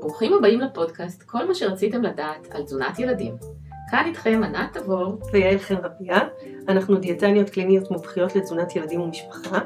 ברוכים 0.00 0.32
הבאים 0.32 0.60
לפודקאסט, 0.60 1.22
כל 1.22 1.48
מה 1.48 1.54
שרציתם 1.54 2.02
לדעת 2.02 2.48
על 2.50 2.62
תזונת 2.62 2.98
ילדים. 2.98 3.36
כאן 3.90 4.02
איתכם 4.06 4.40
ענת 4.44 4.76
תבור 4.76 5.18
ויעל 5.32 5.58
חן 5.58 5.74
רביה, 5.74 6.18
אנחנו 6.68 6.96
דיאטניות 6.96 7.50
קליניות 7.50 7.90
מומחיות 7.90 8.36
לתזונת 8.36 8.76
ילדים 8.76 9.00
ומשפחה, 9.00 9.58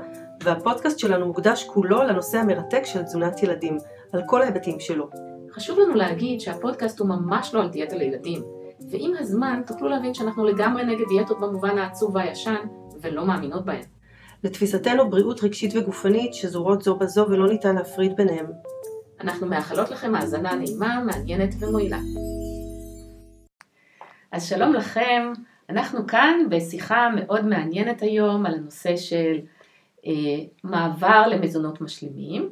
והפודקאסט 0.43 0.99
שלנו 0.99 1.27
מוקדש 1.27 1.65
כולו 1.65 2.03
לנושא 2.03 2.39
המרתק 2.39 2.85
של 2.85 3.03
תזונת 3.03 3.43
ילדים, 3.43 3.79
על 4.13 4.23
כל 4.27 4.43
ההיבטים 4.43 4.81
שלו. 4.81 5.11
חשוב 5.53 5.79
לנו 5.79 5.95
להגיד 5.95 6.41
שהפודקאסט 6.41 7.01
הוא 7.01 7.09
ממש 7.09 7.55
לא 7.55 7.61
על 7.61 7.69
דיאטה 7.69 7.97
לילדים, 7.97 8.43
ועם 8.91 9.13
הזמן 9.19 9.63
תוכלו 9.67 9.89
להבין 9.89 10.15
שאנחנו 10.15 10.45
לגמרי 10.45 10.85
נגד 10.85 11.05
דיאטות 11.09 11.41
במובן 11.41 11.79
העצוב 11.79 12.15
והישן, 12.15 12.67
ולא 13.01 13.27
מאמינות 13.27 13.65
בהן. 13.65 13.98
לתפיסתנו 14.45 15.11
בריאות 15.11 15.45
רגשית 15.45 15.77
וגופנית 15.77 16.35
שזורות 16.35 16.83
זו 16.83 16.97
בזו 16.97 17.27
ולא 17.29 17.49
ניתן 17.49 17.75
להפריד 17.75 18.17
ביניהם. 18.17 18.47
אנחנו 19.21 19.47
מאחלות 19.47 19.91
לכם 19.91 20.15
האזנה 20.15 20.55
נעימה, 20.55 21.05
מעניינת 21.05 21.55
ומועילה. 21.61 21.99
אז 24.33 24.49
שלום 24.49 24.73
לכם, 24.73 25.33
אנחנו 25.71 26.07
כאן 26.07 26.35
בשיחה 26.51 27.09
מאוד 27.17 27.47
מעניינת 27.47 28.03
היום 28.03 28.47
על 28.47 28.55
הנושא 28.55 28.97
של 28.97 29.39
אה, 30.07 30.13
מעבר 30.65 31.27
למזונות 31.27 31.81
משלימים. 31.81 32.49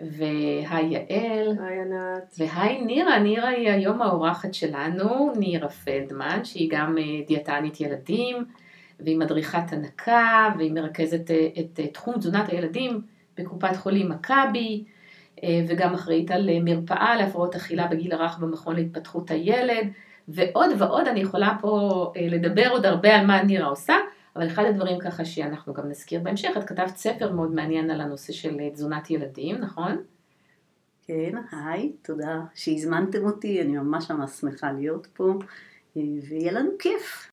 והי 0.00 0.86
יעל. 0.86 1.58
היי 1.60 1.80
ענת. 1.80 2.34
והי 2.38 2.82
נירה, 2.82 3.18
נירה 3.18 3.48
היא 3.48 3.70
היום 3.70 4.02
האורחת 4.02 4.54
שלנו, 4.54 5.32
נירה 5.38 5.68
פלדמן, 5.68 6.44
שהיא 6.44 6.70
גם 6.70 6.98
אה, 6.98 7.04
דיאטנית 7.26 7.80
ילדים, 7.80 8.44
והיא 9.00 9.18
מדריכת 9.18 9.72
הנקה, 9.72 10.48
והיא 10.58 10.72
מרכזת 10.72 11.30
אה, 11.30 11.48
את 11.60 11.80
אה, 11.80 11.86
תחום 11.86 12.14
תזונת 12.18 12.48
הילדים 12.48 13.00
בקופת 13.38 13.76
חולים 13.76 14.08
מכבי, 14.08 14.84
וגם 15.68 15.94
אחראית 15.94 16.30
על 16.30 16.50
מרפאה 16.62 17.16
להפרעות 17.16 17.54
אכילה 17.54 17.86
בגיל 17.86 18.12
הרך 18.12 18.38
במכון 18.38 18.76
להתפתחות 18.76 19.30
הילד, 19.30 19.88
ועוד 20.28 20.70
ועוד, 20.78 21.08
אני 21.08 21.20
יכולה 21.20 21.56
פה 21.60 22.12
לדבר 22.16 22.68
עוד 22.70 22.86
הרבה 22.86 23.16
על 23.16 23.26
מה 23.26 23.42
נירה 23.42 23.66
עושה, 23.66 23.94
אבל 24.36 24.46
אחד 24.46 24.64
הדברים 24.64 24.98
ככה 24.98 25.24
שאנחנו 25.24 25.74
גם 25.74 25.88
נזכיר 25.88 26.20
בהמשך, 26.20 26.50
את 26.56 26.64
כתבת 26.64 26.96
ספר 26.96 27.32
מאוד 27.32 27.54
מעניין 27.54 27.90
על 27.90 28.00
הנושא 28.00 28.32
של 28.32 28.60
אה, 28.60 28.70
תזונת 28.70 29.10
ילדים, 29.10 29.56
נכון? 29.56 30.02
כן, 31.02 31.32
היי, 31.52 31.92
תודה 32.02 32.40
שהזמנתם 32.54 33.24
אותי, 33.24 33.62
אני 33.62 33.72
ממש 33.72 34.10
ממש 34.10 34.30
שמחה 34.30 34.72
להיות 34.72 35.06
פה, 35.06 35.34
אה, 35.96 36.02
ויהיה 36.28 36.52
לנו 36.52 36.70
כיף. 36.78 37.30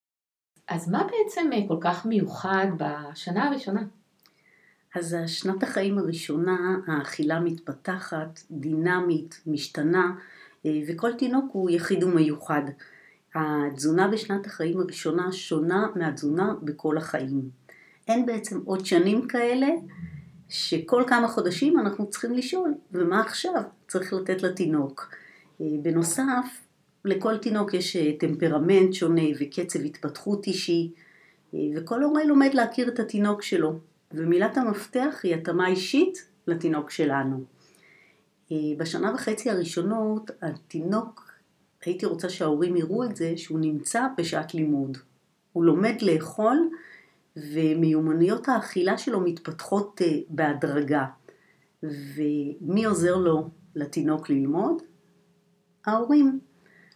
אז 0.67 0.89
מה 0.89 1.03
בעצם 1.03 1.49
אה, 1.53 1.67
כל 1.67 1.77
כך 1.81 2.05
מיוחד 2.05 2.67
בשנה 2.77 3.47
הראשונה? 3.47 3.83
אז 4.95 5.15
שנת 5.27 5.63
החיים 5.63 5.97
הראשונה, 5.97 6.77
האכילה 6.87 7.39
מתפתחת, 7.39 8.39
דינמית, 8.51 9.41
משתנה, 9.47 10.11
וכל 10.87 11.13
תינוק 11.13 11.45
הוא 11.51 11.69
יחיד 11.69 12.03
ומיוחד. 12.03 12.61
התזונה 13.35 14.07
בשנת 14.07 14.45
החיים 14.45 14.79
הראשונה 14.79 15.31
שונה 15.31 15.87
מהתזונה 15.95 16.53
בכל 16.61 16.97
החיים. 16.97 17.49
אין 18.07 18.25
בעצם 18.25 18.59
עוד 18.65 18.85
שנים 18.85 19.27
כאלה 19.27 19.67
שכל 20.49 21.03
כמה 21.07 21.27
חודשים 21.27 21.79
אנחנו 21.79 22.09
צריכים 22.09 22.33
לשאול, 22.33 22.73
ומה 22.91 23.21
עכשיו 23.21 23.61
צריך 23.87 24.13
לתת 24.13 24.43
לתינוק. 24.43 25.09
אה, 25.61 25.65
בנוסף, 25.81 26.62
לכל 27.05 27.37
תינוק 27.37 27.73
יש 27.73 27.95
אה, 27.95 28.11
טמפרמנט 28.19 28.93
שונה 28.93 29.21
וקצב 29.39 29.79
התפתחות 29.79 30.47
אישי, 30.47 30.91
אה, 31.53 31.59
וכל 31.75 32.03
הורה 32.03 32.23
לומד 32.23 32.53
להכיר 32.53 32.87
את 32.87 32.99
התינוק 32.99 33.41
שלו, 33.41 33.79
ומילת 34.11 34.57
המפתח 34.57 35.19
היא 35.23 35.35
התאמה 35.35 35.67
אישית 35.67 36.27
לתינוק 36.47 36.91
שלנו. 36.91 37.43
בשנה 38.77 39.13
וחצי 39.13 39.49
הראשונות 39.49 40.31
התינוק 40.41 41.33
הייתי 41.85 42.05
רוצה 42.05 42.29
שההורים 42.29 42.75
יראו 42.75 43.03
את 43.03 43.15
זה 43.15 43.33
שהוא 43.37 43.59
נמצא 43.59 44.07
בשעת 44.17 44.53
לימוד. 44.53 44.97
הוא 45.53 45.63
לומד 45.63 46.01
לאכול 46.01 46.69
ומיומנויות 47.35 48.47
האכילה 48.47 48.97
שלו 48.97 49.21
מתפתחות 49.21 50.01
אה, 50.01 50.17
בהדרגה. 50.29 51.05
ומי 51.83 52.85
עוזר 52.85 53.15
לו 53.15 53.49
לתינוק 53.75 54.29
ללמוד? 54.29 54.81
ההורים. 55.85 56.39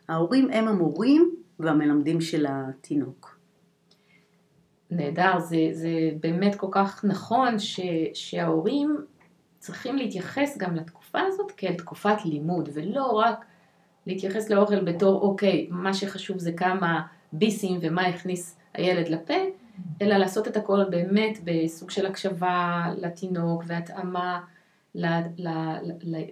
ההורים 0.10 0.52
הם 0.52 0.68
המורים 0.68 1.36
והמלמדים 1.60 2.22
של 2.22 2.46
התינוק. 2.50 3.40
נהדר, 4.92 5.40
זה, 5.40 5.58
זה 5.72 5.90
באמת 6.20 6.56
כל 6.56 6.68
כך 6.72 7.06
נכון 7.06 7.60
ש, 7.60 7.80
שההורים 8.14 8.98
צריכים 9.60 9.98
להתייחס 9.98 10.58
גם 10.58 10.76
לתקופה 10.76 11.20
הזאת 11.22 11.52
כאל 11.52 11.74
תקופת 11.74 12.26
לימוד, 12.26 12.70
ולא 12.74 13.12
רק 13.12 13.46
להתייחס 14.08 14.50
לאוכל 14.50 14.84
בתור 14.84 15.22
אוקיי, 15.22 15.68
מה 15.72 15.94
שחשוב 15.94 16.40
זה 16.40 16.52
כמה 16.52 17.02
ביסים 17.34 17.80
ומה 17.82 18.06
הכניס 18.06 18.58
הילד 18.74 19.08
לפה, 19.08 19.34
אלא 20.02 20.18
לעשות 20.18 20.48
את 20.48 20.58
הכל 20.58 20.84
באמת 20.90 21.38
בסוג 21.44 21.90
של 21.90 22.06
הקשבה 22.06 22.86
לתינוק 22.98 23.64
והתאמה 23.68 24.40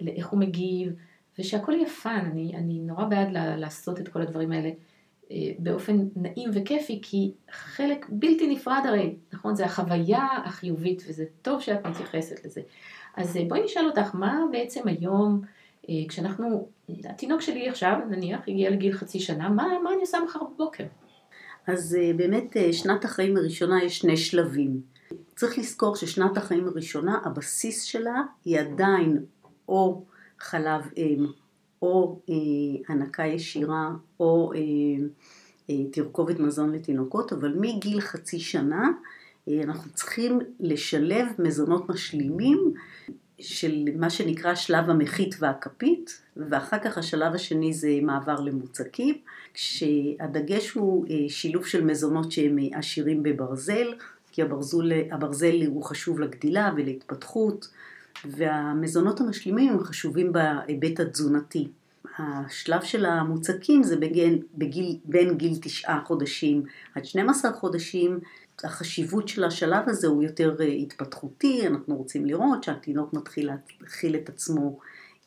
לאיך 0.00 0.28
הוא 0.28 0.40
מגיב, 0.40 0.92
ושהכל 1.38 1.72
יהיה 1.72 1.88
fun, 1.88 2.28
אני, 2.32 2.52
אני 2.56 2.80
נורא 2.80 3.04
בעד 3.04 3.28
לעשות 3.32 4.00
את 4.00 4.08
כל 4.08 4.22
הדברים 4.22 4.52
האלה 4.52 4.70
אה, 5.30 5.36
באופן 5.58 6.08
נעים 6.16 6.50
וכיפי, 6.52 6.98
כי 7.02 7.32
חלק 7.50 8.06
בלתי 8.08 8.54
נפרד 8.54 8.82
הרי, 8.88 9.16
נכון? 9.32 9.54
זה 9.54 9.64
החוויה 9.64 10.26
החיובית, 10.44 11.02
וזה 11.08 11.24
טוב 11.42 11.60
שאת 11.60 11.86
מתייחסת 11.86 12.44
לזה. 12.44 12.60
אז 13.16 13.36
אה, 13.36 13.42
בואי 13.48 13.64
נשאל 13.64 13.86
אותך, 13.86 14.14
מה 14.14 14.40
בעצם 14.52 14.88
היום 14.88 15.42
אה, 15.88 15.94
כשאנחנו, 16.08 16.68
התינוק 17.04 17.40
שלי 17.40 17.68
עכשיו, 17.68 17.98
נניח, 18.10 18.40
הגיע 18.48 18.70
לגיל 18.70 18.92
חצי 18.92 19.20
שנה, 19.20 19.48
מה, 19.48 19.66
מה 19.84 19.92
אני 19.92 20.00
עושה 20.00 20.18
מחר 20.24 20.40
בבוקר? 20.54 20.84
אז 21.66 21.98
באמת 22.16 22.56
שנת 22.72 23.04
החיים 23.04 23.36
הראשונה 23.36 23.84
יש 23.84 23.98
שני 23.98 24.16
שלבים. 24.16 24.80
צריך 25.36 25.58
לזכור 25.58 25.96
ששנת 25.96 26.36
החיים 26.36 26.68
הראשונה, 26.68 27.18
הבסיס 27.24 27.82
שלה 27.82 28.22
היא 28.44 28.60
עדיין 28.60 29.18
או 29.68 30.02
חלב 30.38 30.80
אם, 30.96 31.26
או 31.82 32.20
אה, 32.30 32.34
הנקה 32.94 33.26
ישירה, 33.26 33.90
או 34.20 34.52
אה, 34.54 34.58
אה, 35.70 35.84
תרכובת 35.92 36.38
מזון 36.38 36.72
לתינוקות, 36.72 37.32
אבל 37.32 37.54
מגיל 37.58 38.00
חצי 38.00 38.40
שנה 38.40 38.90
אה, 39.48 39.62
אנחנו 39.62 39.90
צריכים 39.90 40.38
לשלב 40.60 41.26
מזונות 41.38 41.88
משלימים 41.88 42.72
של 43.40 43.84
מה 43.96 44.10
שנקרא 44.10 44.54
שלב 44.54 44.90
המחית 44.90 45.34
והכפית, 45.38 46.22
ואחר 46.36 46.78
כך 46.84 46.98
השלב 46.98 47.34
השני 47.34 47.72
זה 47.72 47.98
מעבר 48.02 48.40
למוצקים, 48.40 49.14
כשהדגש 49.54 50.70
הוא 50.70 51.06
אה, 51.10 51.28
שילוב 51.28 51.66
של 51.66 51.84
מזונות 51.84 52.32
שהם 52.32 52.58
אה, 52.58 52.78
עשירים 52.78 53.22
בברזל, 53.22 53.94
כי 54.32 54.42
הברזול, 54.42 54.92
הברזל 55.10 55.66
הוא 55.66 55.82
חשוב 55.82 56.20
לגדילה 56.20 56.72
ולהתפתחות, 56.76 57.68
והמזונות 58.24 59.20
המשלימים 59.20 59.72
הם 59.72 59.84
חשובים 59.84 60.32
בהיבט 60.32 61.00
התזונתי. 61.00 61.68
השלב 62.18 62.82
של 62.82 63.06
המוצקים 63.06 63.82
זה 63.82 63.96
בגין, 63.96 64.42
בגיל, 64.54 64.98
בין 65.04 65.36
גיל 65.36 65.58
תשעה 65.62 66.00
חודשים 66.04 66.62
עד 66.94 67.04
12 67.04 67.52
חודשים, 67.52 68.20
החשיבות 68.64 69.28
של 69.28 69.44
השלב 69.44 69.88
הזה 69.88 70.06
הוא 70.06 70.22
יותר 70.22 70.56
אה, 70.60 70.66
התפתחותי, 70.66 71.66
אנחנו 71.66 71.96
רוצים 71.96 72.26
לראות 72.26 72.64
שהתינוק 72.64 73.12
מתחיל 73.12 73.50
להכיל 73.80 74.16
את 74.16 74.28
עצמו 74.28 74.78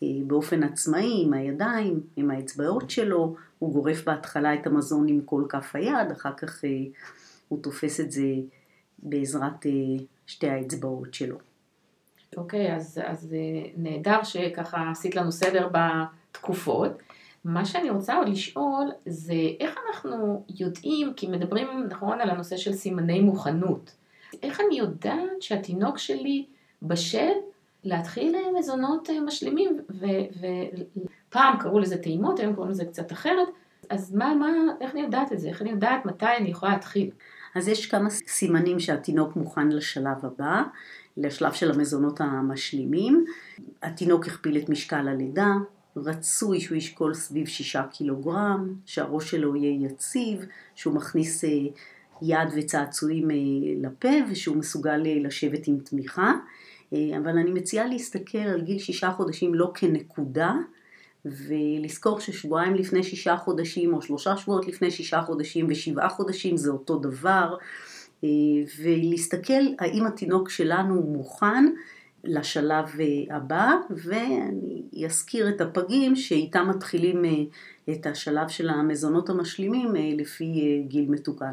אה, 0.04 0.08
באופן 0.28 0.64
עצמאי, 0.64 1.24
עם 1.26 1.34
הידיים, 1.34 2.02
עם 2.16 2.32
האצבעות 2.32 2.90
שלו, 2.90 3.36
הוא 3.60 3.74
גורף 3.74 4.06
בהתחלה 4.06 4.54
את 4.54 4.68
המזון 4.68 5.08
עם 5.08 5.22
כל 5.26 5.44
כף 5.50 5.72
היד, 5.74 6.12
אחר 6.12 6.34
כך 6.38 6.66
אה, 6.66 6.70
הוא 7.48 7.64
תופס 7.64 8.00
את 8.00 8.12
זה 8.12 8.28
בעזרת 9.00 9.66
שתי 10.28 10.50
האצבעות 10.50 11.14
שלו. 11.14 11.49
אוקיי, 12.38 12.76
אז, 12.76 13.02
אז 13.06 13.36
נהדר 13.78 14.24
שככה 14.24 14.92
עשית 14.92 15.16
לנו 15.16 15.32
סדר 15.32 15.70
בתקופות. 15.72 16.92
מה 17.46 17.66
שאני 17.66 17.90
רוצה 17.90 18.18
עוד 18.18 18.30
לשאול 18.30 18.92
זה 19.06 19.34
איך 19.60 19.76
אנחנו 19.88 20.44
יודעים, 20.60 21.14
כי 21.14 21.28
מדברים 21.28 21.68
נכון 21.90 22.22
על 22.22 22.30
הנושא 22.30 22.58
של 22.58 22.74
סימני 22.74 23.20
מוכנות, 23.20 23.96
איך 24.44 24.62
אני 24.68 24.78
יודעת 24.78 25.42
שהתינוק 25.42 25.98
שלי 25.98 26.46
בשל 26.82 27.32
להתחיל 27.84 28.36
מזונות 28.60 29.10
אה, 29.10 29.22
משלימים, 29.22 29.80
ופעם 31.30 31.58
קראו 31.60 31.80
לזה 31.80 31.98
טעימות, 31.98 32.40
היום 32.40 32.56
קוראים 32.56 32.72
לזה 32.72 32.86
קצת 32.86 33.12
אחרת, 33.12 33.48
אז 33.90 34.16
מה, 34.16 34.36
מה, 34.36 34.48
איך 34.82 34.92
אני 34.92 35.02
יודעת 35.02 35.34
את 35.34 35.40
זה? 35.40 35.50
איך 35.50 35.62
אני 35.62 35.70
יודעת 35.70 36.06
מתי 36.06 36.26
אני 36.38 36.50
יכולה 36.50 36.72
להתחיל? 36.72 37.10
אז 37.56 37.68
יש 37.68 37.86
כמה 37.86 38.10
סימנים 38.10 38.80
שהתינוק 38.80 39.36
מוכן 39.36 39.70
לשלב 39.70 40.26
הבא, 40.26 40.64
לשלב 41.20 41.54
של 41.54 41.72
המזונות 41.72 42.22
המשלימים. 42.22 43.26
התינוק 43.84 44.28
הכפיל 44.28 44.58
את 44.58 44.70
משקל 44.70 45.08
הלידה, 45.08 45.48
רצוי 45.96 46.62
שהוא 46.62 46.78
ישקול 46.78 47.14
סביב 47.14 47.48
שישה 47.48 47.84
קילוגרם, 47.84 48.74
שהראש 48.86 49.32
שלו 49.32 49.56
יהיה 49.56 49.86
יציב, 49.86 50.46
שהוא 50.76 50.96
מכניס 50.96 51.44
אה, 51.44 51.50
יד 52.22 52.50
וצעצועים 52.56 53.28
לפה 53.82 54.10
ושהוא 54.32 54.58
מסוגל 54.58 55.02
לשבת 55.06 55.68
עם 55.68 55.80
תמיכה. 55.80 56.34
אבל 56.92 57.38
אני 57.38 57.52
מציעה 57.52 57.88
להסתכל 57.88 58.38
על 58.38 58.62
גיל 58.62 58.80
שישה 58.80 59.12
חודשים 59.12 59.56
לא 59.56 59.72
כנקודה, 59.76 60.54
ולזכור 61.26 62.20
ששבועיים 62.20 62.76
לפני 62.76 63.04
שישה 63.04 63.38
חודשים 63.38 63.94
או 63.94 64.02
שלושה 64.02 64.38
שבועות 64.38 64.68
לפני 64.68 64.92
שישה 64.92 65.22
חודשים 65.22 65.68
ושבעה 65.70 66.10
חודשים 66.10 66.58
זה 66.58 66.72
אותו 66.72 66.98
דבר 66.98 67.56
ולהסתכל 68.80 69.64
האם 69.80 70.06
התינוק 70.06 70.50
שלנו 70.50 71.02
מוכן 71.02 71.66
לשלב 72.24 72.96
הבא 73.32 73.72
ואני 73.90 75.06
אזכיר 75.06 75.50
את 75.50 75.62
הפגים 75.62 76.16
שאיתם 76.16 76.70
מתחילים 76.70 77.22
את 77.90 78.06
השלב 78.06 78.48
של 78.48 78.70
המזונות 78.70 79.30
המשלימים 79.30 79.94
לפי 79.96 80.84
גיל 80.88 81.10
מתוקן. 81.10 81.52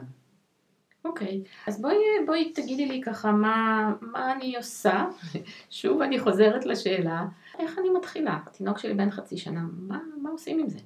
אוקיי, 1.06 1.42
okay. 1.44 1.68
אז 1.70 1.80
בואי, 1.80 1.96
בואי 2.26 2.52
תגידי 2.52 2.86
לי 2.86 3.00
ככה 3.04 3.32
מה, 3.32 3.92
מה 4.00 4.32
אני 4.32 4.56
עושה, 4.56 5.04
שוב 5.70 6.02
אני 6.02 6.20
חוזרת 6.20 6.66
לשאלה, 6.66 7.26
איך 7.58 7.78
אני 7.78 7.90
מתחילה? 7.90 8.38
התינוק 8.46 8.78
שלי 8.78 8.94
בן 8.94 9.10
חצי 9.10 9.36
שנה, 9.36 9.60
מה, 9.78 9.98
מה 10.22 10.30
עושים 10.30 10.58
עם 10.58 10.68
זה? 10.68 10.78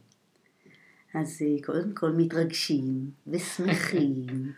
אז 1.14 1.42
אה, 1.42 1.62
קודם 1.66 1.92
כל 1.94 2.12
מתרגשים 2.12 3.10
ושמחים, 3.26 4.26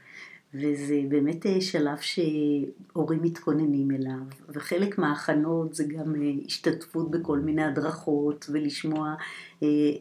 וזה 0.54 1.00
באמת 1.08 1.46
אה, 1.46 1.60
שלב 1.60 1.98
שהורים 1.98 3.22
מתכוננים 3.22 3.90
אליו, 3.90 4.22
וחלק 4.48 4.98
מההכנות 4.98 5.74
זה 5.74 5.84
גם 5.84 6.14
אה, 6.14 6.30
השתתפות 6.46 7.10
בכל 7.10 7.38
מיני 7.38 7.64
הדרכות 7.64 8.46
ולשמוע 8.52 9.14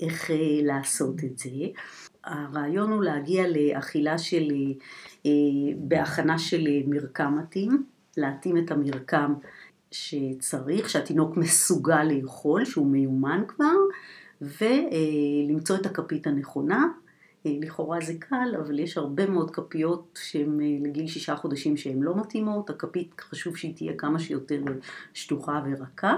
איך 0.02 0.32
לעשות 0.64 1.24
את 1.24 1.40
זה. 1.40 1.50
הרעיון 2.24 2.92
הוא 2.92 3.04
להגיע 3.04 3.44
לאכילה 3.48 4.18
של, 4.18 4.48
בהכנה 5.78 6.40
של 6.40 6.68
מרקם 6.88 7.38
מתאים, 7.40 7.84
להתאים 8.18 8.58
את 8.58 8.72
המרקם 8.72 9.34
שצריך, 9.92 10.90
שהתינוק 10.90 11.38
מסוגל 11.38 12.04
לאכול, 12.04 12.66
שהוא 12.66 12.88
מיומן 12.88 13.44
כבר, 13.48 13.76
ולמצוא 14.42 15.76
את 15.76 15.86
הכפית 15.86 16.28
הנכונה. 16.28 16.88
לכאורה 17.46 18.02
זה 18.02 18.14
קל, 18.20 18.56
אבל 18.60 18.80
יש 18.80 18.98
הרבה 18.98 19.30
מאוד 19.30 19.52
כפיות 19.52 20.20
שהן 20.22 20.60
לגיל 20.84 21.08
שישה 21.08 21.36
חודשים 21.36 21.78
שהן 21.78 22.00
לא 22.02 22.16
מתאימות, 22.16 22.70
הכפית 22.70 23.22
חשוב 23.22 23.58
שהיא 23.58 23.76
תהיה 23.76 23.94
כמה 23.98 24.20
שיותר 24.20 24.62
שטוחה 25.14 25.62
ורכה, 25.66 26.18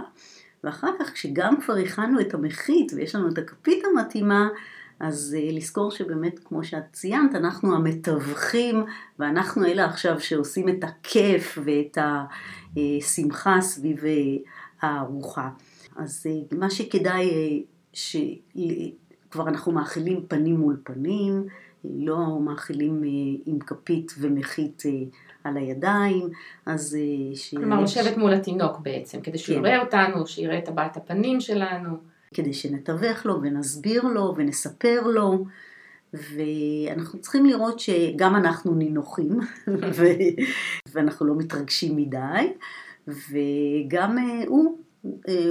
ואחר 0.64 0.92
כך 1.00 1.14
כשגם 1.14 1.62
כבר 1.62 1.76
הכנו 1.76 2.20
את 2.20 2.34
המחית 2.34 2.92
ויש 2.96 3.16
לנו 3.16 3.30
את 3.30 3.38
הכפית 3.38 3.84
המתאימה, 3.86 4.50
אז 5.00 5.38
לזכור 5.52 5.92
שבאמת, 5.92 6.40
כמו 6.40 6.64
שאת 6.64 6.84
ציינת, 6.92 7.36
אנחנו 7.36 7.76
המתווכים, 7.76 8.84
ואנחנו 9.20 9.66
אלה 9.66 9.86
עכשיו 9.86 10.20
שעושים 10.20 10.70
את 10.70 10.84
הכיף 10.84 11.58
ואת 11.66 11.98
השמחה 12.78 13.62
סביב 13.62 14.04
הארוחה. 14.82 15.50
אז 15.96 16.26
מה 16.52 16.70
שכדאי, 16.70 17.64
שכבר 19.34 19.48
אנחנו 19.48 19.72
מאכילים 19.72 20.26
פנים 20.28 20.56
מול 20.56 20.78
פנים, 20.84 21.48
לא 21.84 22.40
מאכילים 22.40 23.02
עם 23.46 23.60
כפית 23.60 24.12
ומחית 24.20 24.84
על 25.44 25.58
הידיים, 25.58 26.30
אז... 26.66 26.98
ש... 27.34 27.56
כלומר, 27.56 27.82
לשבת 27.82 28.18
מול 28.18 28.34
התינוק 28.34 28.80
בעצם, 28.80 29.22
כדי 29.22 29.38
שהוא 29.38 29.56
כן. 29.56 29.66
יראה 29.66 29.82
אותנו, 29.82 30.28
שיראה 30.28 30.58
את 30.58 30.68
הבעת 30.68 30.98
הפנים 30.98 31.40
שלנו. 31.42 31.98
כדי 32.34 32.54
שנתווך 32.54 33.26
לו 33.26 33.42
ונסביר 33.42 34.04
לו 34.04 34.34
ונספר 34.38 35.02
לו. 35.08 35.46
ואנחנו 36.14 37.20
צריכים 37.20 37.46
לראות 37.46 37.80
שגם 37.80 38.36
אנחנו 38.36 38.76
נינוחים 38.76 39.40
ו... 39.96 40.06
ואנחנו 40.94 41.26
לא 41.26 41.36
מתרגשים 41.36 41.96
מדי 41.96 42.54
וגם 43.08 44.18
אה, 44.18 44.44
הוא, 44.48 44.78
אה, 44.78 44.83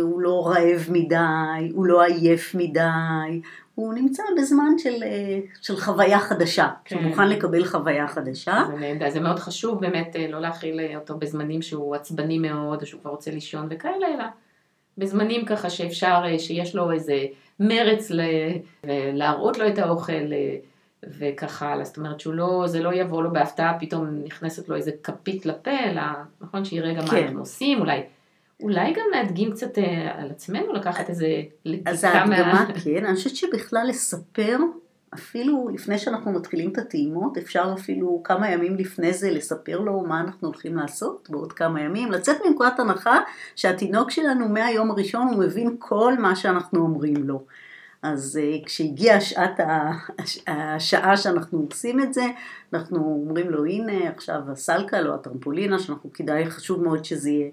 הוא 0.03 0.21
לא 0.21 0.47
רעב 0.47 0.87
מדי, 0.89 1.71
הוא 1.75 1.87
לא 1.87 2.03
עייף 2.03 2.55
מדי, 2.55 3.41
הוא 3.75 3.95
נמצא 3.95 4.23
בזמן 4.39 4.79
של, 4.79 5.03
אה, 5.03 5.41
של 5.63 5.77
חוויה 5.77 6.19
חדשה, 6.21 6.69
כן. 6.85 6.97
שהוא 6.97 7.09
מוכן 7.09 7.29
לקבל 7.29 7.65
חוויה 7.65 8.09
חדשה. 8.09 8.65
זה, 9.01 9.11
זה 9.11 9.21
מאוד 9.21 9.39
חשוב 9.39 9.81
באמת 9.81 10.17
לא 10.29 10.41
להכיל 10.41 10.81
אותו 10.97 11.19
בזמנים 11.19 11.63
שהוא 11.63 11.95
עצבני 11.95 12.39
מאוד 12.39 12.81
או 12.81 12.87
שהוא 12.87 13.01
כבר 13.01 13.11
רוצה 13.11 13.31
לישון 13.31 13.67
וכאלה, 13.71 14.07
אלא 14.15 14.25
בזמנים 14.99 15.45
ככה 15.45 15.71
שאפשר, 15.71 16.23
אה, 16.25 16.39
שיש 16.39 16.75
לו 16.75 16.93
איזה 16.93 17.27
מרץ 17.61 18.11
ל... 18.11 18.21
להראות 19.13 19.59
לו 19.59 19.69
את 19.69 19.79
האוכל 19.79 20.13
אה, 20.13 20.57
וככה 21.19 21.73
הלאה, 21.73 21.85
זאת 21.85 21.97
אומרת 21.97 22.21
שהוא 22.21 22.35
לא, 22.35 22.63
זה 22.67 22.83
לא 22.83 22.95
יבוא 22.95 23.23
לו 23.23 23.33
בהפתעה, 23.33 23.79
פתאום 23.81 24.07
נכנסת 24.25 24.69
לו 24.69 24.77
איזה 24.77 24.91
כפית 25.03 25.47
לפה, 25.47 25.71
אלא 25.71 26.03
נכון 26.41 26.65
שיראה 26.65 26.95
גם 26.95 27.07
כן. 27.07 27.17
מה 27.17 27.23
אנחנו 27.23 27.41
עושים, 27.41 27.81
אולי, 27.81 28.03
אולי 28.61 28.93
גם 28.93 29.05
להדגים 29.13 29.53
קצת 29.53 29.79
אה, 29.79 30.13
על 30.17 30.31
עצמנו, 30.31 30.73
לקחת 30.73 31.11
איזה 31.11 31.27
לטיקה 31.65 31.91
מה... 31.91 31.97
אז 31.97 32.05
ההדגמה, 32.05 32.67
כן, 32.85 33.07
אני 33.07 33.17
חושבת 33.17 33.37
שבכלל 33.37 33.87
לספר 33.89 34.59
אפילו 35.15 35.69
לפני 35.75 35.99
שאנחנו 35.99 36.33
מתחילים 36.33 36.71
את 36.73 36.79
הטעימות, 36.79 37.39
אפשר 37.39 37.75
אפילו 37.79 38.21
כמה 38.25 38.51
ימים 38.51 38.77
לפני 38.77 39.13
זה 39.13 39.31
לספר 39.31 39.81
לו 39.81 40.01
מה 40.01 40.21
אנחנו 40.21 40.49
הולכים 40.49 40.77
לעשות 40.77 41.29
בעוד 41.31 41.53
כמה 41.53 41.81
ימים, 41.81 42.13
לצאת 42.13 42.37
מנקודת 42.47 42.81
הנחה 42.81 43.19
שהתינוק 43.57 44.11
שלנו 44.11 44.49
מהיום 44.49 44.91
הראשון 44.91 45.29
הוא 45.29 45.45
מבין 45.45 45.77
כל 45.79 46.15
מה 46.19 46.37
שאנחנו 46.37 46.81
אומרים 46.81 47.29
לו. 47.29 47.45
אז 48.03 48.41
uh, 48.43 48.67
כשהגיעה 48.67 49.21
שעת 49.21 49.61
השעה 50.47 51.17
שאנחנו 51.17 51.67
עושים 51.71 52.01
את 52.01 52.15
זה, 52.15 52.25
אנחנו 52.73 52.99
אומרים 52.99 53.51
לו 53.51 53.65
הנה 53.65 54.09
עכשיו 54.09 54.41
הסלקל 54.53 55.09
או 55.09 55.15
הטרמפולינה, 55.15 55.79
שאנחנו 55.79 56.13
כדאי, 56.13 56.51
חשוב 56.51 56.83
מאוד 56.83 57.05
שזה 57.05 57.31
יהיה 57.31 57.51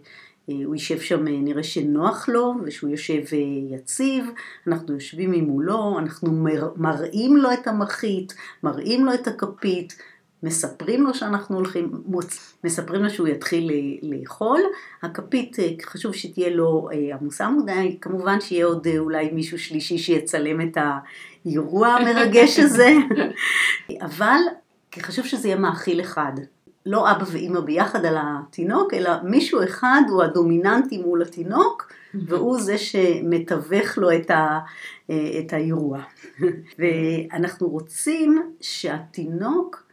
הוא 0.65 0.75
יישב 0.75 0.99
שם, 0.99 1.27
אה, 1.27 1.33
נראה 1.41 1.63
שנוח 1.63 2.29
לו 2.29 2.53
ושהוא 2.63 2.89
יושב 2.89 3.21
אה, 3.33 3.37
יציב, 3.75 4.25
אנחנו 4.67 4.93
יושבים 4.93 5.31
ממולו, 5.31 5.99
אנחנו 5.99 6.45
מראים 6.75 7.37
לו 7.37 7.53
את 7.53 7.67
המחית, 7.67 8.33
מראים 8.63 9.05
לו 9.05 9.13
את 9.13 9.27
הכפית, 9.27 9.97
מספרים 10.43 11.03
לו 11.03 11.13
שאנחנו 11.13 11.55
הולכים, 11.55 11.91
מוצ... 12.05 12.53
מספרים 12.63 13.03
לו 13.03 13.09
שהוא 13.09 13.27
יתחיל 13.27 13.71
לאכול, 14.01 14.61
הכפית 15.03 15.57
חשוב 15.83 16.13
שתהיה 16.13 16.49
לו 16.49 16.89
עמוסה 17.19 17.49
מדי, 17.49 17.97
כמובן 18.01 18.41
שיהיה 18.41 18.65
עוד 18.65 18.87
אולי 18.97 19.31
מישהו 19.31 19.59
שלישי 19.59 19.97
שיצלם 19.97 20.61
את 20.61 20.77
האירוע 20.77 21.87
המרגש 21.87 22.59
הזה, 22.59 22.89
אבל 24.07 24.39
חשוב 24.99 25.25
שזה 25.25 25.47
יהיה 25.47 25.57
מאכיל 25.59 26.01
אחד. 26.01 26.31
לא 26.89 27.11
אבא 27.11 27.23
ואימא 27.31 27.59
ביחד 27.59 28.05
על 28.05 28.15
התינוק, 28.19 28.93
אלא 28.93 29.11
מישהו 29.23 29.63
אחד 29.63 30.01
הוא 30.09 30.23
הדומיננטי 30.23 30.97
מול 30.97 31.21
התינוק, 31.21 31.93
והוא 32.13 32.59
זה 32.59 32.77
שמתווך 32.77 33.97
לו 33.97 34.11
את, 34.15 34.29
ה, 34.29 34.59
את 35.07 35.53
האירוע. 35.53 36.01
ואנחנו 36.79 37.69
רוצים 37.69 38.53
שהתינוק 38.61 39.83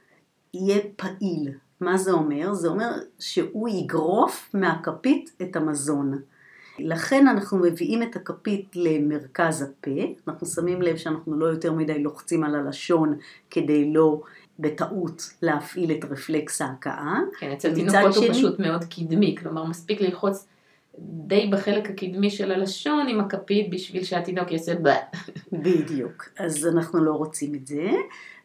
יהיה 0.54 0.80
פעיל. 0.96 1.50
מה 1.80 1.96
זה 1.96 2.12
אומר? 2.12 2.54
זה 2.54 2.68
אומר 2.68 2.90
שהוא 3.18 3.68
יגרוף 3.68 4.50
מהכפית 4.54 5.30
את 5.42 5.56
המזון. 5.56 6.18
לכן 6.78 7.28
אנחנו 7.28 7.58
מביאים 7.58 8.02
את 8.02 8.16
הכפית 8.16 8.70
למרכז 8.74 9.62
הפה, 9.62 10.00
אנחנו 10.28 10.46
שמים 10.46 10.82
לב 10.82 10.96
שאנחנו 10.96 11.38
לא 11.38 11.46
יותר 11.46 11.72
מדי 11.72 12.02
לוחצים 12.02 12.44
על 12.44 12.54
הלשון 12.54 13.18
כדי 13.50 13.92
לא 13.92 14.22
בטעות 14.58 15.30
להפעיל 15.42 15.92
את 15.92 16.04
רפלקס 16.10 16.62
ההכאה. 16.62 17.18
כן, 17.38 17.52
אצל 17.52 17.74
תינוקות 17.74 18.16
הוא 18.16 18.28
פשוט 18.28 18.58
מאוד 18.58 18.84
קדמי, 18.84 19.34
כלומר 19.38 19.64
מספיק 19.64 20.00
ללחוץ 20.00 20.46
די 20.98 21.50
בחלק 21.52 21.90
הקדמי 21.90 22.30
של 22.30 22.52
הלשון 22.52 23.08
עם 23.08 23.20
הכפית 23.20 23.70
בשביל 23.70 24.04
שהתינוק 24.04 24.52
יעשה 24.52 24.74
ב... 24.82 24.88
בדיוק, 25.52 26.28
אז 26.38 26.66
אנחנו 26.66 27.04
לא 27.04 27.12
רוצים 27.12 27.54
את 27.54 27.66
זה, 27.66 27.90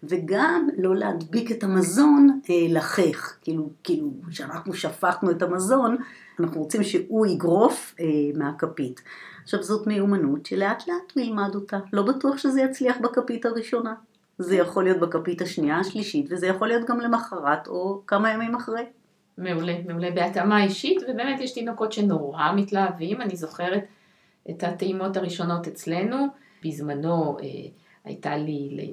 וגם 0.03 0.69
לא 0.77 0.95
להדביק 0.95 1.51
את 1.51 1.63
המזון 1.63 2.39
אה, 2.49 2.55
לחך, 2.69 3.37
כאילו, 3.41 3.69
כאילו 3.83 4.11
כשאנחנו 4.29 4.73
שפכנו 4.73 5.31
את 5.31 5.41
המזון, 5.41 5.97
אנחנו 6.39 6.61
רוצים 6.61 6.83
שהוא 6.83 7.25
יגרוף 7.25 7.95
אה, 7.99 8.05
מהכפית. 8.35 9.01
עכשיו 9.43 9.63
זאת 9.63 9.87
מיומנות 9.87 10.45
שלאט 10.45 10.87
לאט 10.87 11.11
הוא 11.15 11.23
ילמד 11.23 11.55
אותה, 11.55 11.79
לא 11.93 12.01
בטוח 12.03 12.37
שזה 12.37 12.61
יצליח 12.61 12.97
בכפית 13.01 13.45
הראשונה. 13.45 13.93
זה 14.41 14.55
יכול 14.55 14.83
להיות 14.83 14.99
בכפית 14.99 15.41
השנייה, 15.41 15.79
השלישית, 15.79 16.25
וזה 16.29 16.47
יכול 16.47 16.67
להיות 16.67 16.89
גם 16.89 16.99
למחרת 16.99 17.67
או 17.67 18.01
כמה 18.07 18.33
ימים 18.33 18.55
אחרי. 18.55 18.83
מעולה, 19.37 19.75
מעולה. 19.87 20.11
בהתאמה 20.11 20.63
אישית, 20.63 21.01
ובאמת 21.03 21.41
יש 21.41 21.53
תינוקות 21.53 21.91
שנורא 21.91 22.51
מתלהבים, 22.55 23.21
אני 23.21 23.35
זוכרת 23.35 23.83
את 24.49 24.63
הטעימות 24.63 25.17
הראשונות 25.17 25.67
אצלנו, 25.67 26.25
בזמנו 26.65 27.37
אה, 27.39 27.45
הייתה 28.03 28.37
לי, 28.37 28.89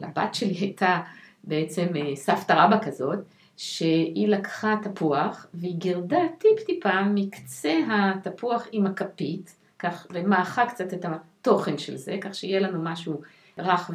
לבת 0.00 0.34
שלי 0.34 0.54
הייתה 0.54 1.00
בעצם 1.44 1.86
אה, 1.96 2.16
סבתא 2.16 2.52
רבא 2.52 2.78
כזאת, 2.84 3.18
שהיא 3.56 4.28
לקחה 4.28 4.74
תפוח 4.82 5.46
והיא 5.54 5.76
גירדה 5.76 6.20
טיפ 6.38 6.66
טיפה 6.66 7.02
מקצה 7.02 7.74
התפוח 7.90 8.66
עם 8.72 8.86
הכפית, 8.86 9.56
כך, 9.78 10.06
ומעכה 10.10 10.66
קצת 10.66 10.94
את 10.94 11.04
התוכן 11.04 11.78
של 11.78 11.96
זה, 11.96 12.16
כך 12.20 12.34
שיהיה 12.34 12.60
לנו 12.60 12.82
משהו 12.82 13.20
רך 13.58 13.90